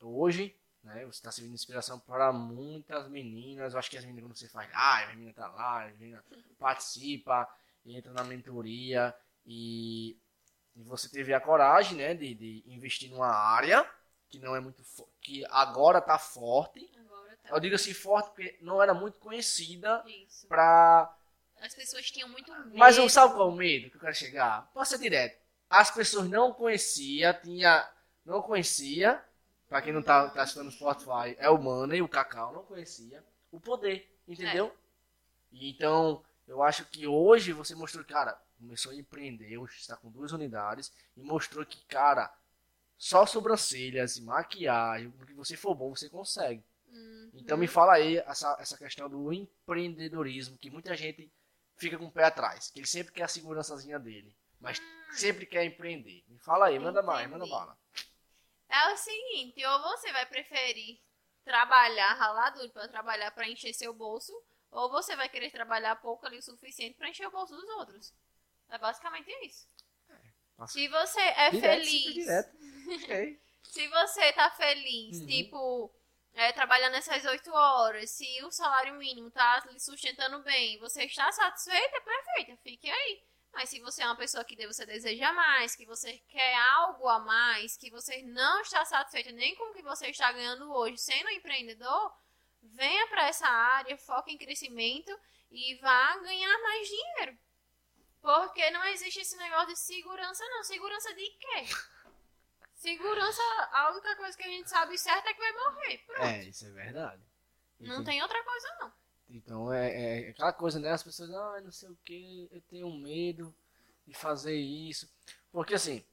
[0.00, 3.72] hoje, né, você está servindo de inspiração para muitas meninas.
[3.72, 6.24] Eu acho que as meninas, quando você faz, ah, a menina tá lá, a menina
[6.58, 7.48] participa,
[7.86, 9.14] entra na mentoria
[9.46, 10.16] e,
[10.76, 13.88] e você teve a coragem, né, de, de investir numa área
[14.32, 14.82] que não é muito,
[15.20, 16.90] que agora tá forte.
[16.98, 17.50] Agora tá.
[17.54, 20.02] Eu digo assim forte porque não era muito conhecida
[20.48, 21.14] pra
[21.60, 22.72] As pessoas tinham muito medo.
[22.78, 24.70] mas eu sabe qual é o medo que eu quero chegar?
[24.72, 25.38] Posso ser direto.
[25.68, 27.86] As pessoas não conhecia, tinha,
[28.24, 29.22] não conhecia,
[29.68, 33.22] pra quem não tá, tá assistindo no Spotify, é o Money, o Cacau, não conhecia
[33.50, 34.74] o poder, entendeu?
[35.50, 40.10] E então, eu acho que hoje você mostrou, cara, começou a empreender, hoje está com
[40.10, 42.32] duas unidades e mostrou que, cara,
[43.02, 46.64] só sobrancelhas e maquiagem, no que você for bom, você consegue.
[46.86, 47.32] Uhum.
[47.34, 51.28] Então me fala aí essa, essa questão do empreendedorismo, que muita gente
[51.74, 55.64] fica com o pé atrás, que ele sempre quer a segurançazinha dele, mas sempre quer
[55.64, 56.22] empreender.
[56.28, 57.76] Me fala aí, manda mais, manda bala.
[58.68, 61.00] É o seguinte, ou você vai preferir
[61.44, 64.32] trabalhar, ralar duro pra trabalhar pra encher seu bolso,
[64.70, 68.14] ou você vai querer trabalhar pouco ali o suficiente pra encher o bolso dos outros.
[68.68, 69.68] É basicamente isso.
[70.62, 72.56] Passa Se você é direto, feliz, direto.
[73.02, 73.40] Ok.
[73.64, 75.26] se você tá feliz, Uhum.
[75.26, 75.94] tipo,
[76.34, 81.30] é, trabalhando essas oito horas, se o salário mínimo tá lhe sustentando bem, você está
[81.32, 83.22] satisfeita, perfeito, fique aí.
[83.52, 87.18] Mas se você é uma pessoa que você deseja mais, que você quer algo a
[87.18, 91.28] mais, que você não está satisfeita nem com o que você está ganhando hoje sendo
[91.28, 92.14] empreendedor,
[92.62, 95.12] venha para essa área, foque em crescimento
[95.50, 97.38] e vá ganhar mais dinheiro.
[98.22, 100.62] Porque não existe esse negócio de segurança, não.
[100.62, 101.66] Segurança de quê?
[102.74, 105.98] Segurança, a única coisa que a gente sabe certo é que vai morrer.
[106.06, 106.22] Pronto.
[106.22, 107.22] É, isso é verdade.
[107.80, 108.92] Não tem outra coisa, não.
[109.28, 110.90] Então é, é aquela coisa, né?
[110.90, 113.54] As pessoas, ah, não sei o que, eu tenho medo
[114.06, 115.10] de fazer isso.
[115.50, 116.04] Porque assim,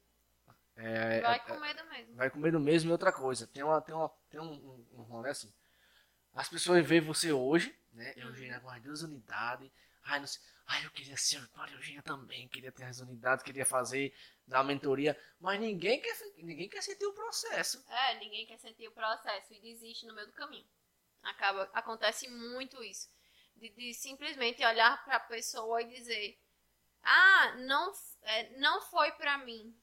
[0.76, 2.15] é, Vai é- com medo mesmo.
[2.15, 3.45] vai com medo mesmo e outra coisa.
[3.48, 5.52] Tem, uma, tem, uma, tem um, um, um rolê assim.
[6.34, 8.13] As pessoas veem você hoje, né?
[8.17, 8.24] Uhum.
[8.30, 9.69] Eugênia com as duas unidades.
[10.06, 10.41] Ai, não sei.
[10.69, 11.41] Ai, eu queria ser
[11.73, 14.13] Eugênia também, queria ter as unidades, queria fazer
[14.45, 17.84] da mentoria, mas ninguém quer, ninguém quer sentir o processo.
[17.89, 20.67] É, ninguém quer sentir o processo e desiste no meio do caminho.
[21.23, 23.10] Acaba, acontece muito isso.
[23.55, 26.39] De, de simplesmente olhar para a pessoa e dizer:
[27.01, 29.75] Ah, não, é, não foi para mim.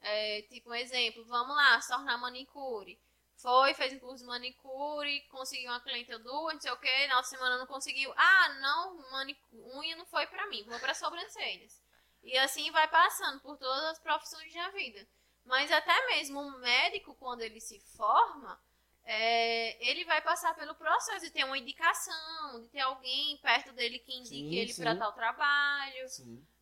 [0.00, 2.98] É, tipo, um exemplo, vamos lá, se tornar manicure.
[3.36, 7.06] Foi, fez um curso de manicure, conseguiu uma cliente ou duas, não sei o que,
[7.08, 8.12] na outra semana não conseguiu.
[8.16, 11.82] Ah, não, manicure, unha não foi pra mim, vou pra sobrancelhas.
[12.22, 15.06] E assim vai passando por todas as profissões da vida.
[15.44, 18.58] Mas até mesmo um médico, quando ele se forma,
[19.04, 23.98] é, ele vai passar pelo processo de ter uma indicação, de ter alguém perto dele
[23.98, 26.06] que indique sim, ele para tal trabalho.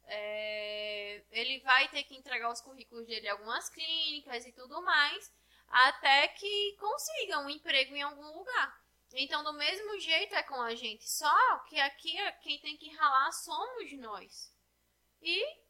[0.05, 5.31] É, ele vai ter que entregar os currículos dele em algumas clínicas e tudo mais
[5.73, 8.81] até que consiga um emprego em algum lugar.
[9.15, 13.33] Então, do mesmo jeito é com a gente, só que aqui quem tem que ralar
[13.33, 14.53] somos nós.
[15.21, 15.63] E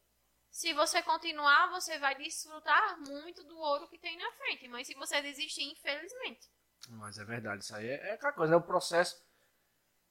[0.49, 4.67] se você continuar, você vai desfrutar muito do ouro que tem na frente.
[4.67, 6.49] Mas se você desistir, infelizmente.
[6.89, 9.21] Mas é verdade, isso aí é, é aquela coisa, é um processo.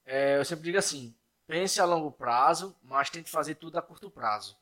[0.04, 4.10] É, eu sempre digo assim: pense a longo prazo, mas tente fazer tudo a curto
[4.10, 4.58] prazo.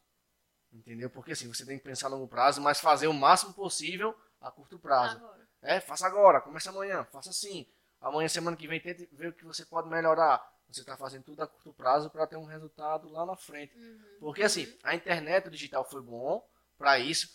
[0.72, 1.10] Entendeu?
[1.10, 4.50] Porque assim, você tem que pensar a longo prazo, mas fazer o máximo possível a
[4.50, 5.16] curto prazo.
[5.16, 5.48] Agora.
[5.62, 7.66] É, faça agora, começa amanhã, faça assim.
[8.00, 10.42] Amanhã, semana que vem, tente ver o que você pode melhorar.
[10.68, 13.76] Você está fazendo tudo a curto prazo para ter um resultado lá na frente.
[13.76, 14.16] Uhum.
[14.20, 14.79] Porque assim, uhum.
[14.85, 16.48] a internet, o digital foi bom
[16.79, 17.29] para isso.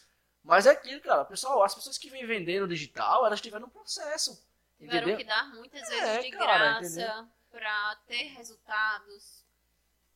[0.44, 4.44] Mas é aquilo, cara, pessoal, as pessoas que vêm vendendo digital, elas tiveram um processo.
[4.78, 5.18] Tiveram entendeu?
[5.18, 9.46] que dar muitas vezes é, de cara, graça para ter resultados.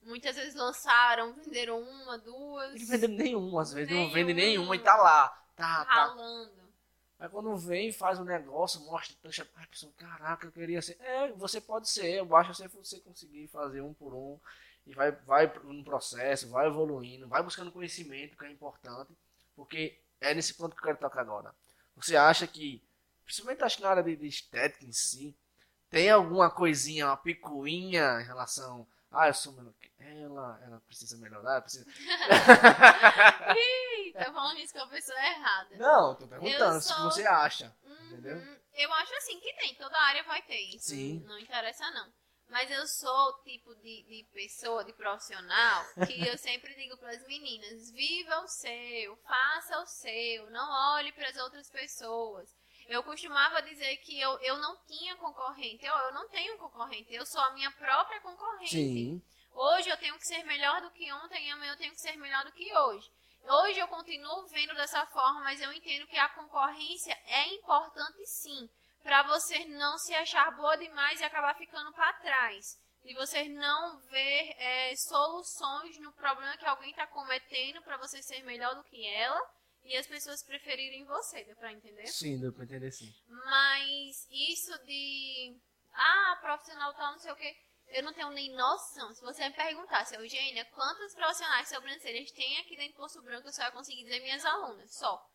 [0.01, 2.79] Muitas vezes lançaram, venderam uma, duas.
[2.79, 4.07] E venderam nenhuma, às vezes nenhuma.
[4.07, 5.29] não vende nenhuma e tá lá.
[5.55, 5.91] Tá, tá.
[5.91, 6.51] ralando.
[6.51, 6.58] Tá.
[7.19, 10.95] Aí quando vem, faz um negócio, mostra, deixa a pessoa, caraca, eu queria ser.
[11.01, 14.39] É, você pode ser, basta se você conseguir fazer um por um.
[14.87, 19.11] E vai, vai no processo, vai evoluindo, vai buscando conhecimento, que é importante.
[19.53, 21.53] Porque é nesse ponto que eu quero tocar agora.
[21.97, 22.81] Você acha que,
[23.25, 25.35] principalmente acho que na área de, de estética em si,
[25.89, 28.87] tem alguma coisinha, uma picuinha em relação.
[29.11, 31.85] Ah, eu sou melhor que ela, ela precisa melhorar, precisa.
[34.39, 35.75] Falando isso com a pessoa errada.
[35.75, 36.95] Não, tô perguntando sou...
[36.95, 37.75] que você acha.
[37.83, 38.07] Uhum.
[38.07, 38.59] Entendeu?
[38.73, 40.91] Eu acho assim que tem, toda área vai ter isso.
[40.91, 41.21] Sim.
[41.27, 42.09] Não, interessa, não.
[42.47, 47.11] Mas eu sou o tipo de, de pessoa, de profissional, que eu sempre digo para
[47.11, 52.55] as meninas: viva o seu, faça o seu, não olhe para as outras pessoas.
[52.87, 55.85] Eu costumava dizer que eu, eu não tinha concorrente.
[55.85, 58.69] Eu, eu não tenho concorrente, eu sou a minha própria concorrente.
[58.69, 59.21] Sim.
[59.53, 62.15] Hoje eu tenho que ser melhor do que ontem e amanhã eu tenho que ser
[62.15, 63.11] melhor do que hoje.
[63.49, 68.69] Hoje eu continuo vendo dessa forma, mas eu entendo que a concorrência é importante sim,
[69.01, 72.79] para você não se achar boa demais e acabar ficando para trás.
[73.03, 78.43] E você não ver é, soluções no problema que alguém está cometendo para você ser
[78.43, 79.41] melhor do que ela
[79.83, 82.05] e as pessoas preferirem você, deu para entender?
[82.05, 83.11] Sim, deu para entender sim.
[83.27, 85.57] Mas isso de.
[85.91, 87.57] Ah, profissional tal, não sei o quê
[87.91, 89.13] eu não tenho nem noção.
[89.13, 93.47] Se você me perguntasse, Eugênia, quantos profissionais de sobrancelhas tem aqui dentro do Poço Branco,
[93.47, 95.25] eu só ia conseguir dizer minhas alunas, só.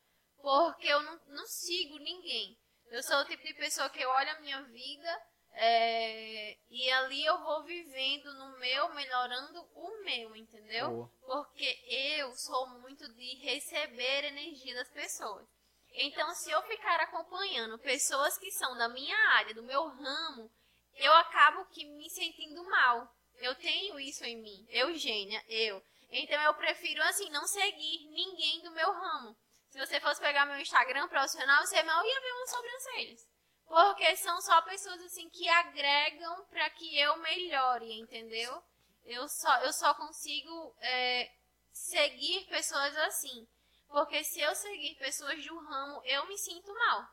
[0.40, 2.59] Porque eu não, não sigo ninguém.
[2.90, 5.23] Eu sou o tipo de pessoa que olha a minha vida
[5.57, 10.90] é, e ali eu vou vivendo no meu, melhorando o meu, entendeu?
[10.90, 11.11] Boa.
[11.27, 11.81] Porque
[12.19, 15.47] eu sou muito de receber energia das pessoas.
[15.93, 20.51] Então, se eu ficar acompanhando pessoas que são da minha área, do meu ramo,
[20.96, 23.09] eu acabo que me sentindo mal.
[23.37, 24.66] Eu tenho isso em mim.
[24.70, 25.83] Eugênia, eu.
[26.11, 29.37] Então eu prefiro, assim, não seguir ninguém do meu ramo.
[29.70, 33.28] Se você fosse pegar meu Instagram profissional, você mal ia ver umas sobrancelhas.
[33.66, 38.62] Porque são só pessoas, assim, que agregam para que eu melhore, entendeu?
[39.04, 41.30] Eu só, eu só consigo é,
[41.72, 43.48] seguir pessoas assim.
[43.88, 47.09] Porque se eu seguir pessoas do ramo, eu me sinto mal.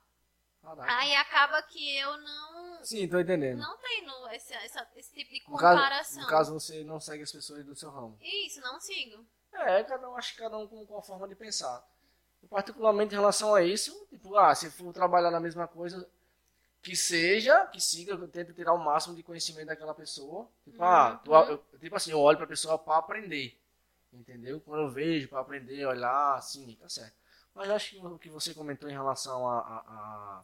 [0.62, 0.96] Caraca.
[0.98, 2.84] Aí acaba que eu não.
[2.84, 3.60] Sim, tô entendendo.
[3.60, 6.22] Não tenho esse, essa, esse tipo de comparação.
[6.22, 8.18] No caso, no caso, você não segue as pessoas do seu ramo.
[8.22, 9.26] Isso, não sigo.
[9.54, 11.84] É, cada um, acho que cada um com, com a forma de pensar.
[12.50, 16.08] particularmente em relação a isso, tipo, ah, se for trabalhar na mesma coisa,
[16.82, 20.48] que seja, que siga, eu tento tirar o máximo de conhecimento daquela pessoa.
[20.64, 21.36] Tipo, ah, uhum.
[21.36, 23.58] ah, tu, eu, tipo assim, eu olho pra pessoa para aprender.
[24.14, 24.60] Entendeu?
[24.62, 27.21] Quando eu vejo para aprender, olhar, assim, tá certo.
[27.54, 30.44] Mas acho que o que você comentou em relação a, a, a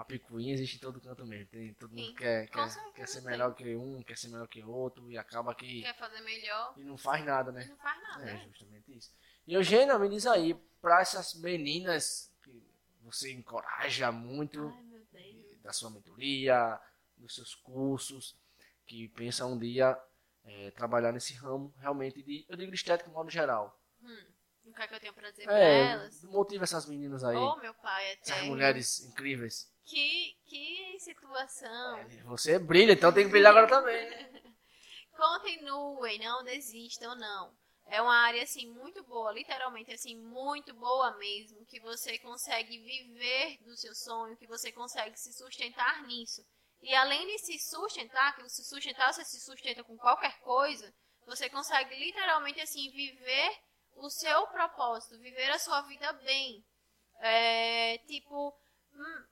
[0.00, 1.46] a picuinha existe em todo canto mesmo.
[1.46, 5.10] Tem, todo mundo quer, quer, quer ser melhor que um, quer ser melhor que outro,
[5.10, 5.82] e acaba que.
[5.82, 6.74] Quer fazer melhor.
[6.76, 7.64] E não faz nada, né?
[7.64, 8.30] E não faz nada.
[8.30, 8.48] É, é.
[8.48, 9.12] justamente isso.
[9.46, 12.62] E Eugênia, me diz aí, para essas meninas que
[13.02, 14.72] você encoraja muito
[15.14, 16.80] Ai, da sua mentoria,
[17.16, 18.36] dos seus cursos,
[18.86, 20.00] que pensam um dia
[20.44, 23.78] é, trabalhar nesse ramo realmente de, eu digo de estética de modo geral.
[24.02, 24.24] Hum,
[24.70, 26.22] o que é que eu tenho pra dizer pra É, elas?
[26.24, 28.42] motiva essas meninas aí, Ô, meu pai, essas até.
[28.42, 29.70] mulheres incríveis.
[29.84, 32.06] Que, que situação.
[32.26, 34.08] Você brilha, então tem que brilhar agora também.
[35.16, 37.52] Continuem, não desistam, não.
[37.86, 43.58] É uma área, assim, muito boa, literalmente, assim, muito boa mesmo, que você consegue viver
[43.64, 46.40] do seu sonho, que você consegue se sustentar nisso.
[46.80, 50.94] E além de se sustentar, que você sustentar, você se sustenta com qualquer coisa,
[51.26, 53.50] você consegue literalmente, assim, viver
[53.96, 56.64] o seu propósito, viver a sua vida bem.
[57.20, 58.54] É, tipo,
[58.94, 59.24] hum,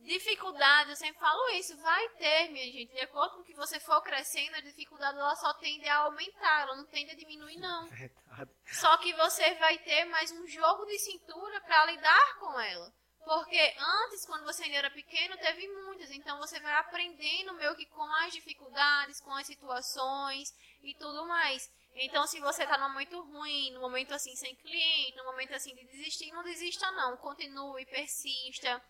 [0.00, 2.92] dificuldade, eu sempre falo isso, vai ter, minha gente.
[2.92, 6.76] De acordo com que você for crescendo, a dificuldade ela só tende a aumentar, ela
[6.76, 7.88] não tende a diminuir, não.
[7.90, 8.50] Verdade.
[8.72, 12.92] Só que você vai ter mais um jogo de cintura para lidar com ela.
[13.24, 16.10] Porque antes, quando você ainda era pequeno, teve muitas.
[16.12, 21.70] Então você vai aprendendo meio que com as dificuldades, com as situações e tudo mais.
[22.00, 25.74] Então, se você tá num momento ruim, num momento assim sem cliente, num momento assim
[25.74, 27.16] de desistir, não desista não.
[27.16, 28.82] Continue, persista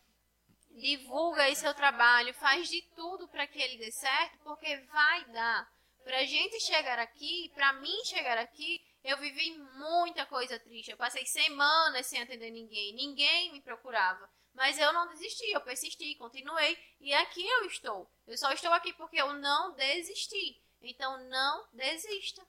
[0.78, 5.70] divulga aí seu trabalho, faz de tudo para que ele dê certo, porque vai dar.
[6.04, 10.90] Pra gente chegar aqui, pra mim chegar aqui, eu vivi muita coisa triste.
[10.90, 14.30] Eu passei semanas sem atender ninguém, ninguém me procurava.
[14.54, 18.10] Mas eu não desisti, eu persisti, continuei e aqui eu estou.
[18.26, 20.60] Eu só estou aqui porque eu não desisti.
[20.80, 22.46] Então não desista.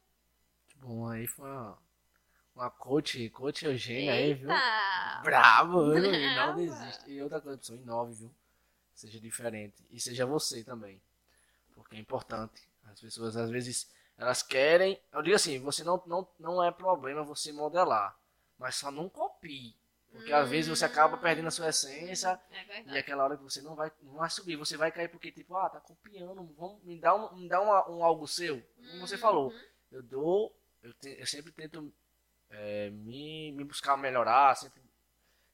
[0.81, 1.77] Bom, aí foi uma,
[2.55, 4.49] uma coach, coach Eugênia aí, viu?
[5.23, 6.05] Bravo, viu?
[6.13, 7.11] E não desiste.
[7.11, 8.31] E outra coisa, pessoal, inove, viu?
[8.95, 9.85] Seja diferente.
[9.91, 11.01] E seja você também.
[11.75, 12.67] Porque é importante.
[12.91, 14.99] As pessoas, às vezes, elas querem.
[15.11, 18.17] Eu digo assim, você não, não, não é problema você modelar.
[18.57, 19.75] Mas só não copie.
[20.11, 22.39] Porque às vezes você acaba perdendo a sua essência.
[22.51, 25.31] É E aquela hora que você não vai, não vai subir, você vai cair porque,
[25.31, 28.61] tipo, ah, tá copiando, vamos, me dá, um, me dá uma- um algo seu.
[28.75, 29.59] Como você falou, Uhum.
[29.91, 31.91] eu dou, eu, te- eu sempre tento
[32.49, 34.81] é, me, me buscar melhorar, sempre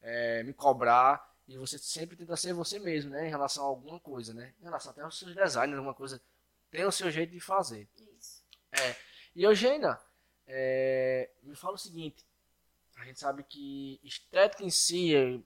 [0.01, 3.99] é, me cobrar, e você sempre tenta ser você mesmo, né, em relação a alguma
[3.99, 6.21] coisa, né, em relação até aos seus designs, alguma coisa,
[6.71, 7.87] tem o seu jeito de fazer.
[8.17, 8.43] Isso.
[9.35, 9.99] E Eugênia,
[10.47, 12.25] é, me fala o seguinte,
[12.97, 15.39] a gente sabe que estética em si é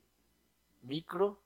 [0.83, 1.37] micro,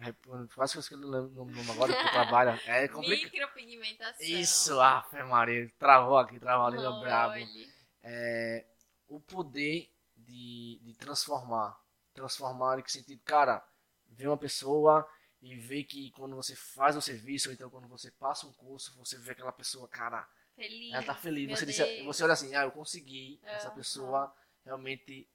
[0.00, 0.12] é,
[0.54, 3.32] quase que eu esqueci o nome agora que trabalha, é complicado.
[3.32, 4.26] Micropigmentação.
[4.26, 7.34] Isso, ah, Maria, travou aqui, travou ali no brabo.
[7.34, 7.71] Olhe.
[8.02, 8.66] É,
[9.08, 11.80] o poder de, de transformar.
[12.14, 13.22] Transformar em que sentido?
[13.24, 13.66] Cara,
[14.06, 15.08] ver uma pessoa
[15.40, 18.96] e ver que quando você faz um serviço, ou então quando você passa um curso,
[18.96, 20.92] você vê aquela pessoa, cara, Feliz.
[20.92, 21.50] ela tá feliz.
[21.50, 24.32] Você, você olha assim, ah, eu consegui, essa pessoa
[24.64, 25.28] realmente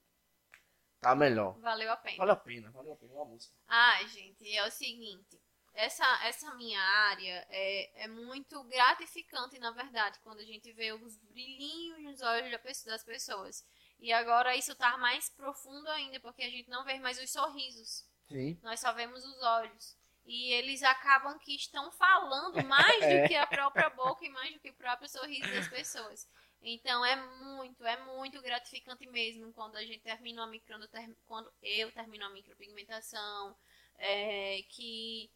[1.00, 1.58] tá melhor.
[1.58, 2.16] Valeu a pena.
[2.16, 3.54] Valeu a pena, valeu a pena uma música.
[3.66, 5.38] Ah, gente, é o seguinte.
[5.78, 11.16] Essa, essa minha área é, é muito gratificante, na verdade, quando a gente vê os
[11.18, 12.50] brilhinhos nos olhos
[12.84, 13.64] das pessoas.
[14.00, 18.04] E agora isso tá mais profundo ainda, porque a gente não vê mais os sorrisos.
[18.26, 18.58] Sim.
[18.60, 19.96] Nós só vemos os olhos.
[20.26, 23.22] E eles acabam que estão falando mais É.
[23.22, 26.28] do que a própria boca e mais do que o próprio sorriso das pessoas.
[26.60, 30.76] Então é muito, é muito gratificante mesmo quando a gente termina uma micro,
[31.24, 33.56] quando eu termino a micropigmentação,
[33.96, 35.30] é, que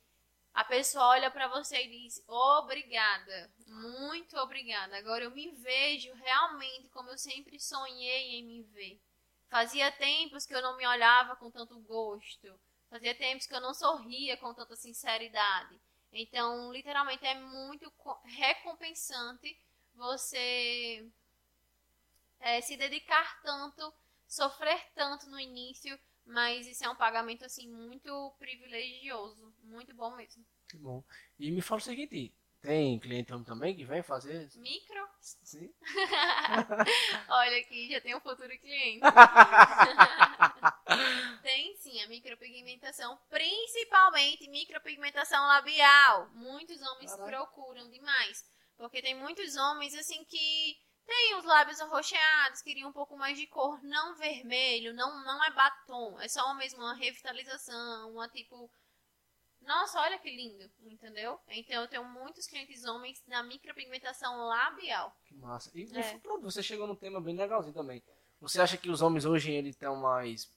[0.54, 4.96] a pessoa olha pra você e diz obrigada, muito obrigada.
[4.98, 9.00] Agora eu me vejo realmente como eu sempre sonhei em me ver.
[9.48, 12.58] Fazia tempos que eu não me olhava com tanto gosto.
[12.90, 15.80] Fazia tempos que eu não sorria com tanta sinceridade.
[16.12, 19.58] Então, literalmente, é muito co- recompensante
[19.94, 21.06] você
[22.40, 23.92] é, se dedicar tanto,
[24.28, 30.44] sofrer tanto no início, mas isso é um pagamento assim muito privilegioso, muito bom mesmo.
[30.68, 31.04] Que bom.
[31.38, 34.48] E me fala o seguinte, tem cliente homem também que vem fazer?
[34.56, 35.72] Micro, Sim.
[37.28, 39.00] olha aqui, já tem um futuro cliente.
[41.42, 46.28] Tem sim a micropigmentação, principalmente micropigmentação labial.
[46.34, 47.30] Muitos homens Caraca.
[47.30, 48.44] procuram demais,
[48.76, 53.46] porque tem muitos homens assim que têm os lábios arroxeados, queriam um pouco mais de
[53.46, 58.70] cor, não vermelho, não não é batom, é só mesmo uma revitalização, uma tipo
[59.66, 61.38] nossa, olha que lindo, entendeu?
[61.48, 65.16] Então eu tenho muitos clientes homens na micropigmentação labial.
[65.24, 65.70] Que massa.
[65.74, 66.18] E, É.
[66.18, 68.02] pronto, você chegou num tema bem legalzinho também.
[68.40, 70.50] Você acha que os homens hoje eles estão mais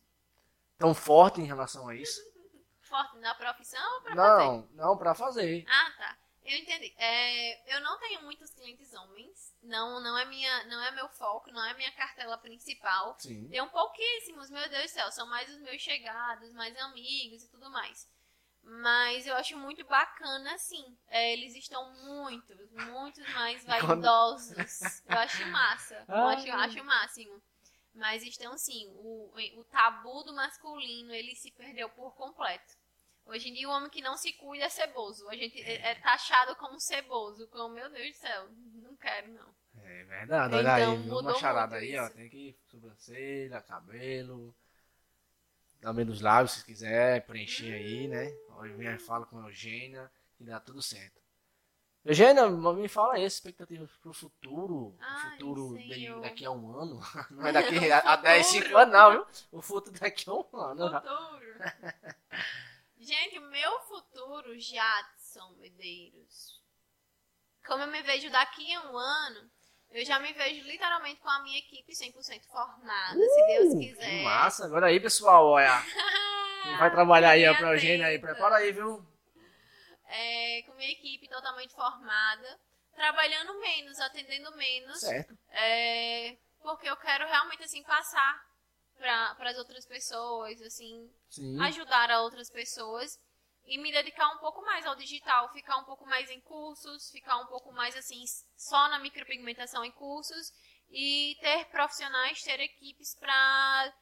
[0.78, 2.20] tão fortes em relação a isso?
[2.82, 4.44] Forte na profissão ou pra fazer?
[4.44, 5.66] Não, não para fazer.
[5.68, 6.18] Ah, tá.
[6.44, 6.94] Eu entendi.
[6.98, 9.52] É, eu não tenho muitos clientes homens.
[9.64, 13.16] Não, não é minha, não é meu foco, não é minha cartela principal.
[13.20, 13.48] Sim.
[13.50, 15.12] Tenho pouquíssimos, meu Deus do céu.
[15.12, 18.08] São mais os meus chegados, mais amigos e tudo mais.
[18.68, 20.98] Mas eu acho muito bacana, assim.
[21.08, 22.52] É, eles estão muito,
[22.92, 24.52] muito mais vaidosos.
[25.08, 25.96] Eu acho massa.
[26.08, 26.30] Eu Ah.
[26.34, 27.42] acho, eu acho o máximo.
[27.94, 32.74] Mas estão, assim, o, o tabu do masculino, ele se perdeu por completo.
[33.26, 35.28] Hoje em dia, o homem que não se cuida é ceboso.
[35.30, 37.48] A gente é, é taxado como ceboso.
[37.50, 38.50] Como, meu Deus do céu,
[38.84, 39.56] não quero, não.
[39.84, 42.06] É verdade, olha Então, aí, uma charada aí, ó.
[42.06, 42.16] isso.
[42.16, 44.56] Tem que sobrancelha, cabelo,
[45.82, 48.34] também dos lábios, se quiser preencher aí, né?
[48.78, 51.22] Vem fala com a Eugênia e dá tudo certo.
[52.04, 57.00] Eugênia, me fala aí, expectativas pro futuro, Ai, o futuro de- daqui a um ano,
[57.32, 59.28] não é daqui a, a 10, 5 anos não, viu?
[59.52, 61.02] O futuro daqui a um ano.
[61.02, 61.56] Futuro.
[62.98, 66.62] Gente, meu futuro, Jadson Medeiros.
[67.66, 69.50] Como eu me vejo daqui a um ano,
[69.96, 74.24] eu já me vejo literalmente com a minha equipe 100% formada, se Deus Uh, quiser.
[74.24, 75.82] Massa, agora aí pessoal, olha,
[76.64, 79.06] quem vai trabalhar aí ó, Fiquem pra Eugênia aí, prepara aí, viu?
[80.08, 82.60] É, com minha equipe totalmente formada,
[82.94, 85.00] trabalhando menos, atendendo menos.
[85.00, 85.38] Certo.
[85.50, 88.46] É, porque eu quero realmente assim passar
[88.98, 91.62] para as outras pessoas, assim, Sim.
[91.64, 93.20] ajudar a outras pessoas
[93.68, 97.38] e me dedicar um pouco mais ao digital, ficar um pouco mais em cursos, ficar
[97.38, 98.24] um pouco mais assim
[98.56, 100.52] só na micropigmentação em cursos
[100.90, 103.94] e ter profissionais, ter equipes para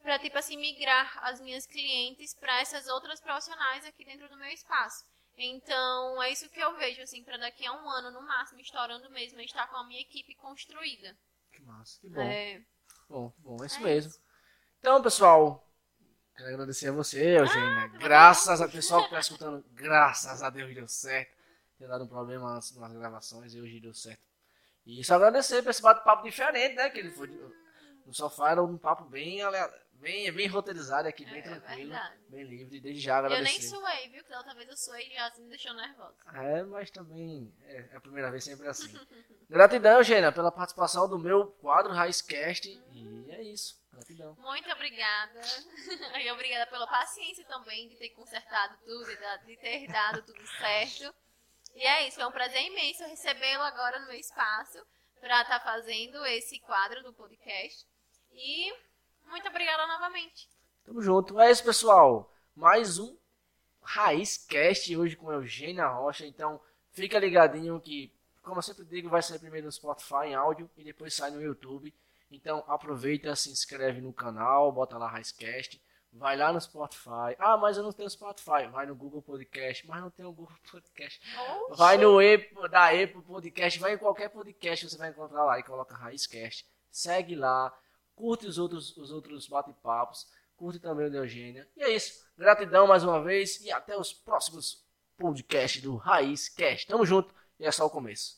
[0.00, 4.50] para tipo assim migrar as minhas clientes para essas outras profissionais aqui dentro do meu
[4.50, 5.04] espaço.
[5.36, 9.10] Então, é isso que eu vejo assim para daqui a um ano no máximo, estourando
[9.10, 11.16] mesmo, é estar com a minha equipe construída.
[11.52, 12.20] Que massa, que bom.
[12.20, 12.60] É,
[13.08, 14.12] Bom, bom, é isso É mesmo.
[14.78, 15.63] Então, pessoal,
[16.36, 17.88] quero agradecer a você, Ah, Eugênia.
[17.98, 21.34] graças a pessoal que está escutando, graças a Deus deu certo.
[21.76, 24.22] Tinha dado um problema antes nas gravações e hoje deu certo.
[24.86, 26.90] E só agradecer por esse bate-papo diferente, né?
[26.90, 27.26] Que ele foi
[28.06, 29.40] no sofá, era um papo bem,
[29.94, 32.16] bem, bem roteirizado aqui, bem É tranquilo, verdade.
[32.28, 32.80] bem livre.
[32.80, 33.68] Desde já eu nem agradecer.
[33.68, 34.22] suei, viu?
[34.22, 36.14] Que da outra vez eu suei e já me deixou nervosa.
[36.34, 38.92] É, mas também é é a primeira vez sempre assim.
[39.48, 42.68] Gratidão, Eugênia, pela participação do meu quadro Raizcast.
[42.92, 43.82] E é isso.
[43.94, 44.36] Gratidão.
[44.38, 45.40] Muito obrigada.
[46.22, 51.14] E obrigada pela paciência também de ter consertado tudo, e de ter dado tudo certo.
[51.74, 54.78] E é isso, foi um prazer imenso recebê-lo agora no meu espaço
[55.20, 57.86] para estar fazendo esse quadro do podcast.
[58.32, 58.72] E
[59.26, 60.48] muito obrigada novamente.
[60.84, 61.40] Tamo junto.
[61.40, 62.32] É isso, pessoal.
[62.54, 63.16] Mais um
[63.82, 66.26] Raizcast hoje com Eugênia Rocha.
[66.26, 66.60] Então,
[66.92, 70.84] fica ligadinho que, como eu sempre digo, vai sair primeiro no Spotify em áudio e
[70.84, 71.92] depois sai no YouTube.
[72.34, 75.80] Então, aproveita, se inscreve no canal, bota lá Raizcast.
[76.12, 77.34] Vai lá no Spotify.
[77.38, 78.68] Ah, mas eu não tenho Spotify.
[78.70, 79.84] Vai no Google Podcast.
[79.86, 81.20] Mas não tem o Google Podcast.
[81.68, 81.78] Oxi.
[81.78, 85.64] Vai no Apple, da Apple Podcast, vai em qualquer podcast você vai encontrar lá e
[85.64, 86.64] coloca Raizcast.
[86.88, 87.76] Segue lá,
[88.14, 91.68] curte os outros, os outros bate-papos, curte também o de Eugênia.
[91.76, 92.24] E é isso.
[92.38, 94.84] Gratidão mais uma vez e até os próximos
[95.18, 96.86] podcasts do Raizcast.
[96.86, 98.32] Tamo junto e é só o começo.